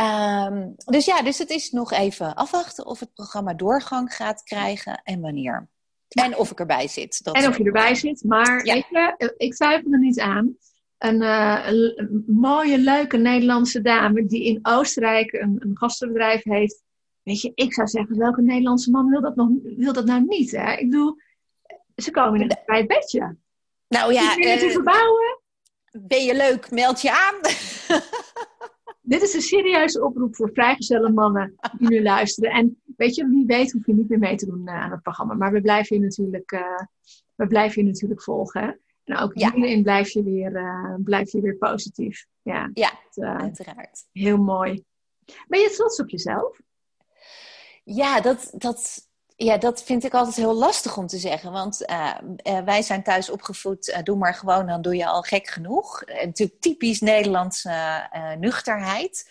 [0.00, 5.00] Um, dus ja, dus het is nog even afwachten of het programma doorgang gaat krijgen
[5.04, 5.68] en wanneer.
[6.08, 7.24] En of ik erbij zit.
[7.24, 8.24] Dat en of je erbij zit.
[8.24, 8.74] Maar ja.
[8.74, 10.56] weet je, ik twijfel er niet aan.
[10.98, 16.82] Een, uh, een, mooie, leuke Nederlandse dame die in Oostenrijk een, een gastenbedrijf heeft.
[17.22, 20.50] Weet je, ik zou zeggen, welke Nederlandse man wil dat, nog, wil dat nou niet?
[20.50, 20.72] Hè?
[20.72, 21.16] Ik bedoel,
[21.96, 23.36] ze komen in bij het bedje.
[23.88, 25.38] Nou ja, uh, te verbouwen.
[25.90, 27.34] Ben je leuk, meld je aan.
[29.10, 32.50] Dit is een serieuze oproep voor vrijgezelle mannen die nu luisteren.
[32.50, 35.02] En weet je, wie weet hoef je niet meer mee te doen uh, aan het
[35.02, 35.34] programma.
[35.34, 36.78] Maar we blijven je natuurlijk, uh,
[37.34, 38.62] we blijven je natuurlijk volgen.
[38.62, 38.70] Hè?
[39.04, 39.52] En ook ja.
[39.52, 42.26] hierin blijf je weer, uh, blijf je weer positief.
[42.42, 44.06] Ja, ja het, uiteraard.
[44.12, 44.84] Heel mooi.
[45.48, 46.60] Ben je trots op jezelf?
[47.84, 49.09] Ja, dat, dat,
[49.44, 51.52] ja, dat vind ik altijd heel lastig om te zeggen.
[51.52, 55.22] Want uh, uh, wij zijn thuis opgevoed, uh, doe maar gewoon, dan doe je al
[55.22, 56.04] gek genoeg.
[56.06, 59.30] natuurlijk typisch Nederlandse nuchterheid.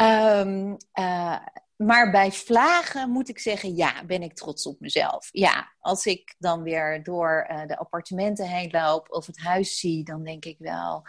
[0.00, 0.76] Um,
[1.76, 5.28] maar bij vlagen moet ik zeggen, ja, ben ik trots op mezelf.
[5.30, 10.22] Ja, als ik dan weer door de appartementen heen loop of het huis zie, dan
[10.22, 11.02] denk ik wel,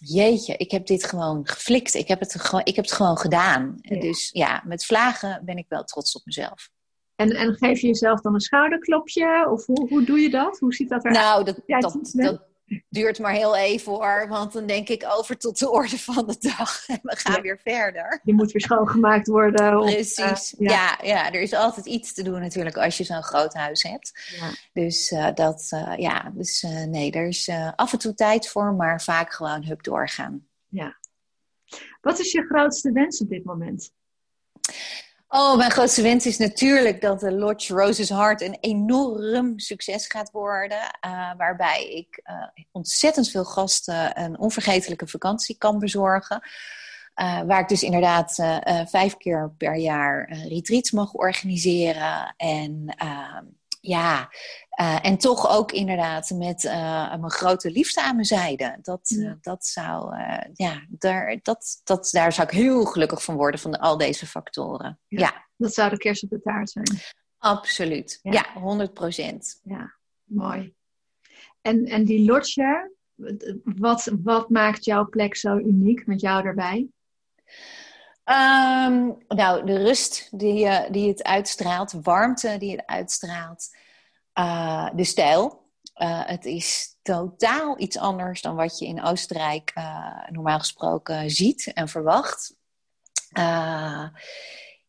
[0.00, 1.94] jeetje, ik heb dit gewoon geflikt.
[1.94, 3.74] Ik heb het gewoon, ik heb het gewoon gedaan.
[3.80, 6.70] Dus ja, met vlagen ben ik wel trots op mezelf.
[7.18, 9.48] En, en geef je jezelf dan een schouderklopje?
[9.50, 10.58] Of hoe, hoe doe je dat?
[10.58, 11.18] Hoe ziet dat eruit?
[11.18, 12.42] Nou, dat, dat, dat,
[12.88, 14.26] duurt maar heel even hoor.
[14.28, 16.86] Want dan denk ik over tot de orde van de dag.
[16.88, 18.20] En we gaan weer verder.
[18.22, 19.80] Je moet weer schoongemaakt worden.
[19.80, 20.54] Precies.
[20.58, 20.98] Uh, ja.
[21.02, 21.32] ja.
[21.32, 24.36] er is altijd iets te doen natuurlijk als je zo'n groot huis hebt.
[24.40, 24.50] Ja.
[24.72, 29.02] Dus uh, dat, uh, ja, dus nee, er is af en toe tijd voor, maar
[29.02, 30.46] vaak gewoon hup doorgaan.
[30.68, 30.96] Ja.
[32.00, 33.92] Wat is je grootste wens op dit moment?
[35.30, 40.30] Oh, mijn grootste wens is natuurlijk dat de Lodge Roses Heart een enorm succes gaat
[40.30, 40.98] worden.
[41.06, 46.42] Uh, waarbij ik uh, ontzettend veel gasten een onvergetelijke vakantie kan bezorgen.
[47.14, 48.34] Uh, waar ik dus inderdaad
[48.90, 52.34] vijf keer per jaar retreats mag organiseren.
[52.36, 53.44] En ehm,
[53.80, 54.30] ja,
[54.80, 56.72] uh, en toch ook inderdaad met uh,
[57.08, 58.78] mijn grote liefde aan mijn zijde.
[58.82, 59.18] Dat, ja.
[59.18, 60.16] uh, dat zou,
[60.52, 64.26] ja, daar, dat, dat, daar zou ik heel gelukkig van worden, van de, al deze
[64.26, 65.00] factoren.
[65.06, 66.98] Ja, ja, Dat zou de kerst op de taart zijn.
[67.38, 69.60] Absoluut, ja, ja 100 procent.
[69.62, 70.74] Ja, mooi.
[71.60, 72.92] En, en die lotje,
[73.64, 76.88] wat, wat maakt jouw plek zo uniek met jou erbij?
[78.28, 83.76] Um, nou, de rust die, uh, die het uitstraalt, warmte die het uitstraalt,
[84.34, 85.66] uh, de stijl.
[85.96, 89.72] Uh, het is totaal iets anders dan wat je in Oostenrijk
[90.30, 92.54] normaal gesproken ziet en verwacht.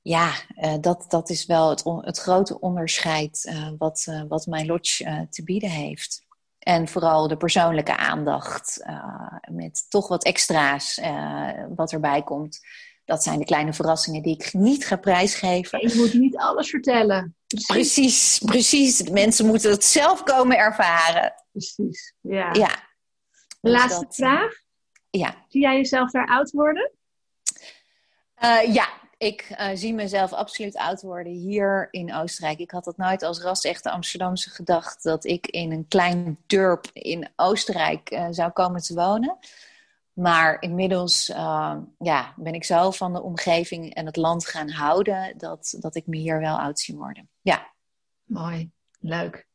[0.02, 0.32] ja,
[0.80, 6.26] dat, dat is wel het, het grote onderscheid wat, wat mijn lodge te bieden heeft.
[6.60, 8.84] En vooral de persoonlijke aandacht
[9.52, 11.02] met toch wat extra's
[11.76, 12.60] wat erbij komt
[13.10, 15.80] dat zijn de kleine verrassingen die ik niet ga prijsgeven.
[15.88, 17.36] Je moet niet alles vertellen.
[17.68, 18.97] Precies, precies.
[18.97, 21.34] De mensen moeten het zelf komen ervaren.
[21.51, 22.53] Precies, ja.
[22.53, 22.88] ja.
[23.62, 24.51] Dus Laatste dat, vraag.
[25.10, 25.36] Ja.
[25.47, 26.91] Zie jij jezelf daar oud worden?
[28.43, 32.60] Uh, ja, ik uh, zie mezelf absoluut oud worden hier in Oostenrijk.
[32.60, 35.03] Ik had dat nooit als ras-echte Amsterdamse gedacht...
[35.03, 39.38] dat ik in een klein dorp in Oostenrijk uh, zou komen te wonen.
[40.20, 45.34] Maar inmiddels uh, ja, ben ik zo van de omgeving en het land gaan houden
[45.38, 47.30] dat, dat ik me hier wel oud zie worden.
[47.42, 47.74] Ja.
[48.24, 49.48] Mooi, leuk.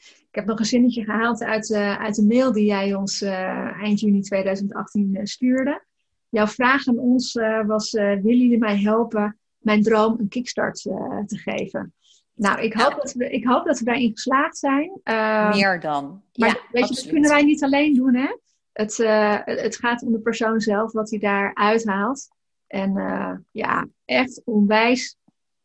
[0.00, 3.82] Ik heb nog een zinnetje gehaald uit, uh, uit de mail die jij ons uh,
[3.82, 5.84] eind juni 2018 stuurde.
[6.28, 7.32] Jouw vraag aan ons
[7.66, 10.80] was: willen jullie mij helpen mijn droom een kickstart
[11.26, 11.94] te geven?
[12.34, 15.00] Nou, ik hoop, dat we, ik hoop dat we daarin geslaagd zijn.
[15.02, 16.22] Ehm, Meer dan.
[16.34, 18.36] Maar ja, weet je, dat kunnen wij niet alleen doen, hè?
[18.78, 22.28] Het, uh, het gaat om de persoon zelf, wat hij daar uithaalt.
[22.66, 25.16] En uh, ja, echt onwijs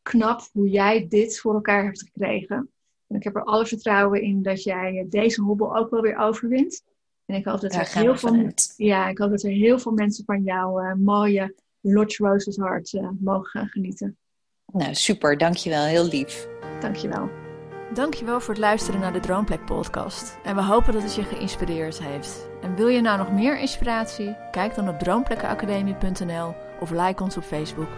[0.02, 2.70] knap hoe jij dit voor elkaar hebt gekregen.
[3.08, 6.84] En ik heb er alle vertrouwen in dat jij deze hobbel ook wel weer overwint.
[7.26, 10.26] En ik hoop dat, er heel, veel, ja, ik hoop dat er heel veel mensen
[10.26, 14.18] van jouw uh, mooie Lodge Roses Heart mogen gaan genieten.
[14.66, 15.38] Nou, super.
[15.38, 15.84] Dankjewel.
[15.84, 16.48] Heel lief.
[16.80, 17.43] Dankjewel.
[17.92, 20.38] Dankjewel voor het luisteren naar de Droomplek podcast.
[20.44, 22.48] En we hopen dat het je geïnspireerd heeft.
[22.62, 24.36] En wil je nou nog meer inspiratie?
[24.52, 27.90] Kijk dan op droomplekkenacademie.nl of like ons op Facebook.